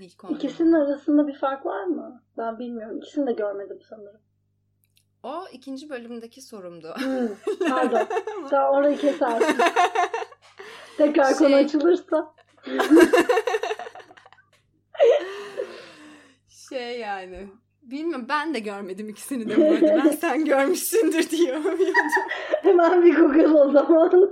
dil 0.00 0.16
kondomu. 0.16 0.38
İkisinin 0.38 0.72
arasında 0.72 1.26
bir 1.26 1.34
fark 1.34 1.66
var 1.66 1.84
mı? 1.84 2.22
Ben 2.38 2.58
bilmiyorum. 2.58 2.98
İkisini 2.98 3.26
de 3.26 3.32
görmedim 3.32 3.78
sanırım. 3.88 4.20
O 5.22 5.44
ikinci 5.52 5.90
bölümdeki 5.90 6.42
sorumdu. 6.42 6.94
Hmm, 6.98 7.28
pardon. 7.68 8.08
Sen 8.50 8.60
orayı 8.62 8.98
kesersin. 8.98 9.56
Tekrar 10.96 11.34
konu 11.36 11.48
Şey- 11.48 11.58
açılırsa. 11.58 12.34
şey 16.48 16.98
yani 17.00 17.48
bilmiyorum 17.82 18.26
ben 18.28 18.54
de 18.54 18.58
görmedim 18.58 19.08
ikisini 19.08 19.48
de 19.48 19.56
bu 19.56 19.64
arada. 19.64 20.04
Ben 20.04 20.10
sen 20.10 20.44
görmüşsündür 20.44 21.30
diye 21.30 21.56
umuyordum. 21.58 21.94
Hemen 22.62 23.04
bir 23.04 23.16
Google 23.16 23.48
o 23.48 23.70
zaman. 23.70 24.30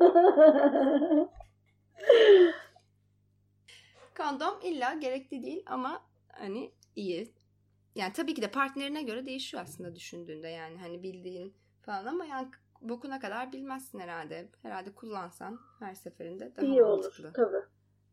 Kondom 4.16 4.54
illa 4.62 4.94
gerekli 4.94 5.42
değil 5.42 5.62
ama 5.66 6.02
hani 6.32 6.72
iyi. 6.96 7.32
Yani 7.94 8.12
tabii 8.12 8.34
ki 8.34 8.42
de 8.42 8.50
partnerine 8.50 9.02
göre 9.02 9.26
değişiyor 9.26 9.62
aslında 9.62 9.96
düşündüğünde 9.96 10.48
yani 10.48 10.78
hani 10.78 11.02
bildiğin 11.02 11.54
falan 11.82 12.06
ama 12.06 12.24
yani 12.24 12.50
bokuna 12.80 13.20
kadar 13.20 13.52
bilmezsin 13.52 13.98
herhalde. 13.98 14.48
Herhalde 14.62 14.94
kullansan 14.94 15.60
her 15.78 15.94
seferinde 15.94 16.56
daha 16.56 16.66
İyi 16.66 16.82
olur. 16.82 17.04
mantıklı. 17.04 17.32
Tabii. 17.32 17.64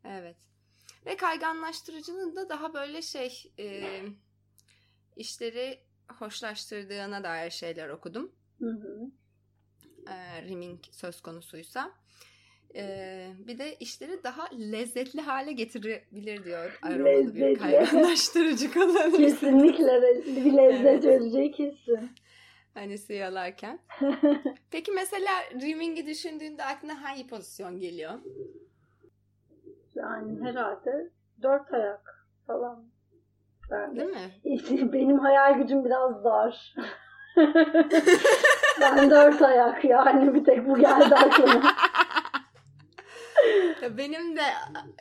Evet. 0.04 0.38
Ve 1.06 1.18
kayganlaştırıcının 1.18 2.36
da 2.36 2.50
daha 2.50 2.74
böyle 2.74 3.02
şey 3.02 3.54
e, 3.60 4.02
işleri 5.16 5.80
hoşlaştırdığına 6.20 7.24
dair 7.24 7.52
şeyler 7.52 7.90
okudum. 7.90 8.32
Hı 8.60 8.70
hı. 8.70 9.12
E, 10.12 10.42
rimming 10.42 10.80
söz 10.92 11.22
konusuysa. 11.22 11.94
E, 12.78 13.28
bir 13.48 13.58
de 13.58 13.76
işleri 13.76 14.24
daha 14.24 14.50
lezzetli 14.54 15.22
hale 15.22 15.52
getirebilir 15.52 16.44
diyor. 16.44 16.80
Aromalı 16.82 17.36
bir 17.36 17.58
kayganlaştırıcı 17.60 18.74
kullanırsa. 18.74 19.18
Kesinlikle 19.18 20.02
bir 20.26 20.58
lezzet 20.58 20.86
Evet. 20.86 21.06
vereceği 21.06 21.52
kesin. 21.52 22.10
Hani 22.74 22.98
suyalarken. 22.98 23.80
Peki 24.72 24.92
mesela 24.92 25.32
rimming'i 25.62 26.06
düşündüğünde 26.06 26.64
aklına 26.64 27.04
hangi 27.04 27.28
pozisyon 27.28 27.80
geliyor? 27.80 28.14
Yani 29.96 30.44
herhalde 30.44 31.10
dört 31.42 31.74
ayak 31.74 32.28
falan. 32.48 32.84
De. 33.72 33.96
Değil 33.96 34.10
mi? 34.10 34.32
İşte 34.44 34.94
benim 34.94 35.20
hayal 35.20 35.54
gücüm 35.58 35.86
biraz 35.86 36.24
dar. 36.24 36.76
ben 38.82 39.10
dört 39.10 39.42
ayak 39.42 39.86
yani 39.86 40.34
bir 40.34 40.44
tek 40.44 40.68
bu 40.68 40.80
geldi 40.80 41.16
aklıma. 41.16 41.74
Benim 43.98 44.36
de 44.38 44.44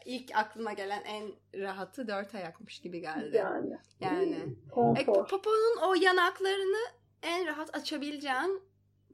ilk 0.04 0.36
aklıma 0.36 0.72
gelen 0.72 1.02
en 1.02 1.32
rahatı 1.62 2.08
dört 2.08 2.34
ayakmış 2.34 2.80
gibi 2.80 3.00
geldi. 3.00 3.36
Yani. 3.36 3.78
Yani. 4.00 4.34
E, 4.34 4.70
Konfor. 4.70 5.28
poponun 5.28 5.76
o 5.82 5.94
yanaklarını 5.94 6.86
en 7.22 7.46
rahat 7.46 7.76
açabileceğin 7.76 8.62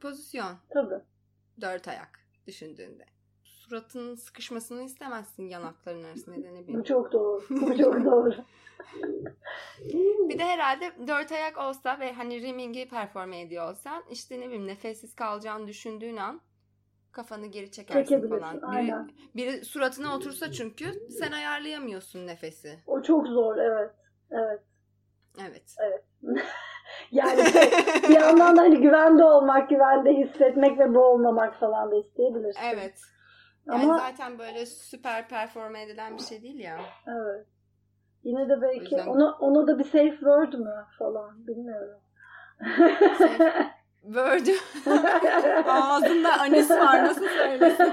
pozisyon. 0.00 0.56
Tabii. 0.70 1.00
Dört 1.60 1.88
ayak 1.88 2.20
düşündüğünde. 2.46 3.04
Suratının 3.44 4.14
sıkışmasını 4.14 4.82
istemezsin 4.82 5.48
yanakların 5.48 6.04
arasında 6.04 6.36
ne 6.36 6.68
Bu 6.68 6.84
çok 6.84 7.12
doğru. 7.12 7.44
Bu 7.50 7.78
çok 7.78 7.94
doğru. 8.04 8.34
Bir 10.28 10.38
de 10.38 10.44
herhalde 10.44 10.92
dört 11.06 11.32
ayak 11.32 11.58
olsa 11.58 12.00
ve 12.00 12.12
hani 12.12 12.42
rimming'i 12.42 12.88
performe 12.88 13.40
ediyor 13.40 13.70
olsan 13.70 14.04
işte 14.10 14.40
ne 14.40 14.46
bileyim 14.46 14.66
nefessiz 14.66 15.14
kalacağını 15.14 15.66
düşündüğün 15.66 16.16
an 16.16 16.40
kafanı 17.12 17.46
geri 17.46 17.70
çekersin 17.70 18.28
falan. 18.28 18.56
Biri, 18.56 18.66
Aynen. 18.66 19.10
biri 19.36 19.64
suratına 19.64 20.16
otursa 20.16 20.52
çünkü 20.52 20.84
sen 21.10 21.32
ayarlayamıyorsun 21.32 22.26
nefesi. 22.26 22.78
O 22.86 23.02
çok 23.02 23.26
zor 23.26 23.56
evet. 23.56 23.90
Evet. 24.30 24.60
Evet. 25.38 25.64
Yani 27.10 27.42
şey, 27.44 27.62
bir 28.02 28.14
yandan 28.20 28.56
da 28.56 28.60
hani 28.62 28.80
güvende 28.80 29.24
olmak, 29.24 29.70
güvende 29.70 30.10
hissetmek 30.14 30.78
ve 30.78 30.94
boğulmamak 30.94 31.54
falan 31.60 31.90
da 31.90 31.96
isteyebilirsin. 31.96 32.60
Evet. 32.74 33.00
Yani 33.66 33.84
Ama 33.84 33.98
zaten 33.98 34.38
böyle 34.38 34.66
süper 34.66 35.28
performe 35.28 35.82
edilen 35.82 36.16
bir 36.16 36.22
şey 36.22 36.42
değil 36.42 36.58
ya. 36.60 36.80
evet. 37.06 37.46
Yine 38.24 38.48
de 38.48 38.56
O 38.56 38.62
belki 38.62 38.94
yüzden- 38.94 39.06
ona, 39.06 39.32
ona 39.32 39.66
da 39.66 39.78
bir 39.78 39.84
safe 39.84 40.10
word 40.10 40.52
mü 40.52 40.74
falan 40.98 41.46
bilmiyorum. 41.46 42.00
Safe- 43.18 43.70
Word. 44.02 44.46
Ağzında 45.66 46.40
anis 46.40 46.70
var 46.70 47.04
nasıl 47.04 47.28
söylesin? 47.28 47.92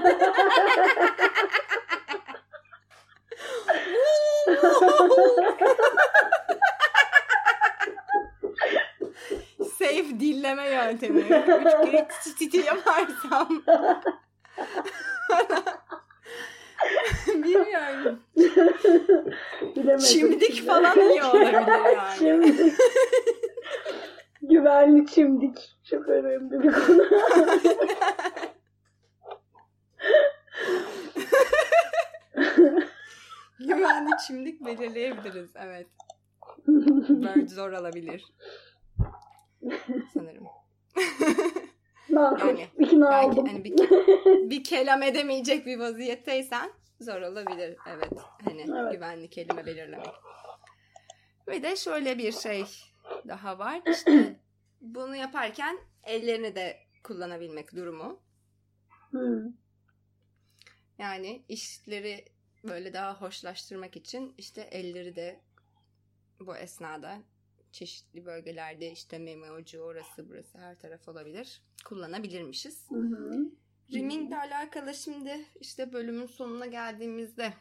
Safe 9.78 10.20
dilleme 10.20 10.68
yöntemi. 10.70 11.20
Üç 11.20 11.28
kere 11.28 12.08
titi 12.08 12.34
titi 12.38 12.58
yaparsam. 12.66 13.48
Bilmiyorum. 17.26 18.20
Bilemedim. 19.76 19.98
Çimdik 19.98 20.66
falan 20.66 21.00
iyi 21.00 21.24
olabilir 21.24 21.52
yani. 21.52 21.98
Çimdik. 22.18 22.72
Güvenli 24.42 25.06
çimdik. 25.06 25.79
Çok 25.90 26.08
önemli 26.08 26.62
bir 26.62 26.72
konu. 26.72 27.02
Güvenli 33.58 34.10
çimdik 34.26 34.64
belirleyebiliriz. 34.64 35.50
Evet. 35.56 35.86
Bird 37.08 37.48
zor 37.48 37.72
olabilir. 37.72 38.24
Sanırım. 40.14 40.46
Yani, 42.08 42.66
İkna 42.78 43.10
Belki 43.10 43.26
oldum. 43.40 43.46
hani 43.46 43.64
bir, 43.64 43.78
bir 44.50 44.64
kelam 44.64 45.02
edemeyecek 45.02 45.66
bir 45.66 45.78
vaziyetteysen 45.78 46.70
zor 47.00 47.20
olabilir. 47.22 47.76
Evet. 47.86 48.12
Hani 48.44 48.66
Evet. 48.80 48.92
güvenli 48.92 49.30
kelime 49.30 49.66
belirlemek. 49.66 50.06
Ve 51.48 51.62
de 51.62 51.76
şöyle 51.76 52.18
bir 52.18 52.32
şey 52.32 52.64
daha 53.28 53.58
var. 53.58 53.80
İşte 53.86 54.39
bunu 54.94 55.16
yaparken 55.16 55.78
ellerini 56.02 56.54
de 56.54 56.78
kullanabilmek 57.04 57.76
durumu. 57.76 58.22
Hmm. 59.10 59.52
Yani 60.98 61.44
işleri 61.48 62.24
böyle 62.68 62.92
daha 62.92 63.20
hoşlaştırmak 63.20 63.96
için 63.96 64.34
işte 64.38 64.60
elleri 64.60 65.16
de 65.16 65.40
bu 66.40 66.56
esnada 66.56 67.18
çeşitli 67.72 68.26
bölgelerde 68.26 68.90
işte 68.92 69.18
meme 69.18 69.52
ucu 69.52 69.80
orası 69.80 70.28
burası 70.28 70.58
her 70.58 70.78
taraf 70.78 71.08
olabilir. 71.08 71.62
Kullanabilirmişiz. 71.84 72.90
Hı 72.90 72.98
hı. 72.98 73.50
Rimming 73.92 74.28
ile 74.28 74.36
alakalı 74.36 74.94
şimdi 74.94 75.44
işte 75.60 75.92
bölümün 75.92 76.26
sonuna 76.26 76.66
geldiğimizde 76.66 77.52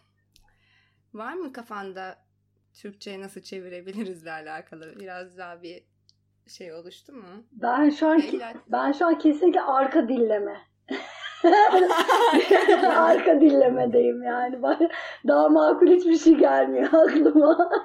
var 1.14 1.34
mı 1.34 1.54
kafanda 1.54 2.26
Türkçe'ye 2.74 3.22
nasıl 3.22 3.42
çevirebilirizle 3.42 4.32
alakalı 4.32 5.00
biraz 5.00 5.38
daha 5.38 5.64
bir 5.64 5.84
şey 6.50 6.74
oluştu 6.74 7.14
mu? 7.14 7.28
Ben 7.52 7.90
şu 7.90 8.08
an 8.08 8.22
ben 8.68 8.92
şu 8.92 9.06
an 9.06 9.18
kesinlikle 9.18 9.62
arka 9.62 10.08
dilleme. 10.08 10.58
arka 12.96 13.42
dillemedeyim 13.42 14.24
yani. 14.24 14.62
Daha 15.28 15.50
makul 15.50 15.88
hiçbir 15.88 16.18
şey 16.18 16.36
gelmiyor 16.36 16.94
aklıma. 16.94 17.72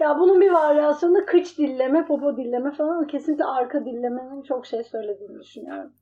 ya 0.00 0.18
bunun 0.18 0.40
bir 0.40 0.50
varyasyonu 0.50 1.26
kıç 1.26 1.58
dilleme, 1.58 2.06
popo 2.06 2.36
dilleme 2.36 2.72
falan 2.72 2.96
ama 2.96 3.06
kesinlikle 3.06 3.44
arka 3.44 3.84
dillemenin 3.84 4.42
çok 4.42 4.66
şey 4.66 4.84
söylediğini 4.84 5.40
düşünüyorum. 5.40 5.92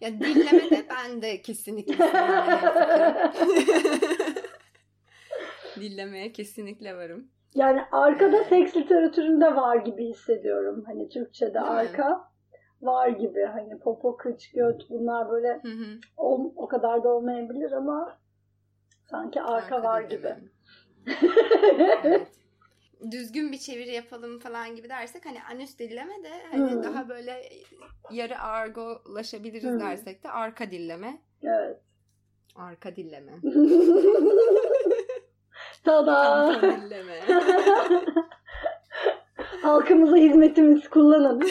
Ya 0.00 0.20
dinleme 0.20 0.70
de 0.70 0.86
ben 0.90 1.22
de 1.22 1.42
kesinlikle. 1.42 1.94
Dinlemeye 5.80 6.32
kesinlikle 6.32 6.96
varım. 6.96 7.30
Yani 7.54 7.80
arkada 7.92 8.44
seks 8.44 8.76
literatüründe 8.76 9.56
var 9.56 9.76
gibi 9.76 10.04
hissediyorum. 10.08 10.84
Hani 10.86 11.08
Türkçe'de 11.08 11.54
Değil 11.54 11.64
mi? 11.64 11.70
arka 11.70 12.28
var 12.82 13.08
gibi. 13.08 13.42
Hani 13.44 13.78
popo, 13.78 14.16
kıç, 14.16 14.50
göt 14.50 14.90
bunlar 14.90 15.30
böyle 15.30 15.48
Hı 15.62 15.68
hı. 15.68 15.98
ol- 16.16 16.52
o 16.56 16.68
kadar 16.68 17.04
da 17.04 17.08
olmayabilir 17.08 17.72
ama 17.72 18.18
sanki 19.10 19.42
arka, 19.42 19.82
var 19.82 20.00
gibi. 20.02 20.34
Evet. 22.04 22.28
Düzgün 23.10 23.52
bir 23.52 23.58
çeviri 23.58 23.92
yapalım 23.92 24.38
falan 24.38 24.76
gibi 24.76 24.88
dersek 24.88 25.26
hani 25.26 25.38
anüs 25.50 25.78
dilleme 25.78 26.22
de 26.24 26.30
hani 26.50 26.70
Hmm. 26.74 26.82
daha 26.82 27.08
böyle 27.08 27.42
yarı 28.10 28.38
argolaşabiliriz 28.38 29.72
Hmm. 29.72 29.80
dersek 29.80 30.24
de 30.24 30.30
arka 30.30 30.70
dilleme. 30.70 31.18
evet. 31.42 31.80
Arka 32.56 32.96
dilleme. 32.96 33.32
Tada! 35.84 36.60
Halkımıza 39.62 40.16
hizmetimiz 40.16 40.88
kullanın. 40.88 41.40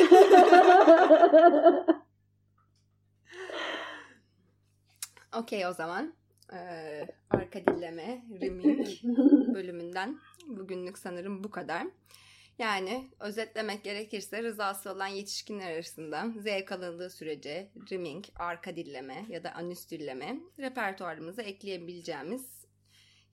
Okey 5.38 5.68
o 5.68 5.74
zaman. 5.74 6.14
Ee, 6.54 7.08
arka 7.30 7.66
dilleme, 7.66 8.24
rimming 8.42 8.88
bölümünden 9.56 10.20
bugünlük 10.48 10.98
sanırım 10.98 11.44
bu 11.44 11.52
kadar. 11.52 11.88
Yani 12.60 13.08
özetlemek 13.20 13.84
gerekirse 13.84 14.44
rızası 14.44 14.92
olan 14.92 15.08
yetişkinler 15.08 15.74
arasında 15.74 16.26
zevk 16.40 16.72
alındığı 16.72 17.10
sürece 17.10 17.72
rimming, 17.92 18.26
arka 18.36 18.76
dilleme 18.76 19.26
ya 19.30 19.44
da 19.44 19.52
anüs 19.52 19.90
dilleme 19.90 20.40
repertuarımıza 20.60 21.42
ekleyebileceğimiz 21.42 22.63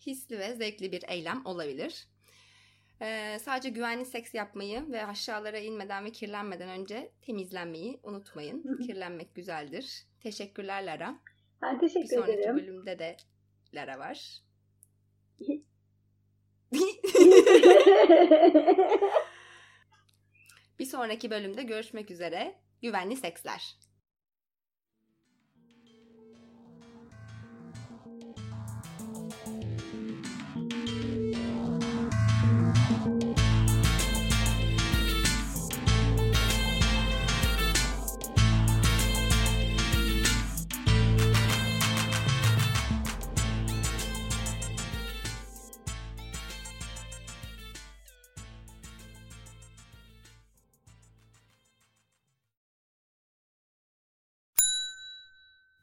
hisli 0.07 0.39
ve 0.39 0.55
zevkli 0.55 0.93
bir 0.93 1.05
eylem 1.09 1.47
olabilir. 1.47 2.09
Ee, 3.03 3.39
sadece 3.43 3.69
güvenli 3.69 4.05
seks 4.07 4.35
yapmayı 4.35 4.93
ve 4.93 5.07
aşağılara 5.07 5.59
inmeden 5.59 6.05
ve 6.05 6.13
kirlenmeden 6.13 6.69
önce 6.69 7.13
temizlenmeyi 7.23 8.01
unutmayın. 8.03 8.79
Kirlenmek 8.87 9.35
güzeldir. 9.35 10.07
Teşekkürler 10.21 10.83
Lara. 10.87 11.19
Ben 11.63 11.75
Bir 11.75 11.81
teşekkür 11.81 12.09
sonraki 12.17 12.33
ederim. 12.33 12.57
bölümde 12.57 12.99
de 12.99 13.17
Lara 13.75 13.99
var. 13.99 14.41
Bir 20.79 20.85
sonraki 20.85 21.31
bölümde 21.31 21.63
görüşmek 21.63 22.11
üzere. 22.11 22.61
Güvenli 22.83 23.17
seksler. 23.17 23.77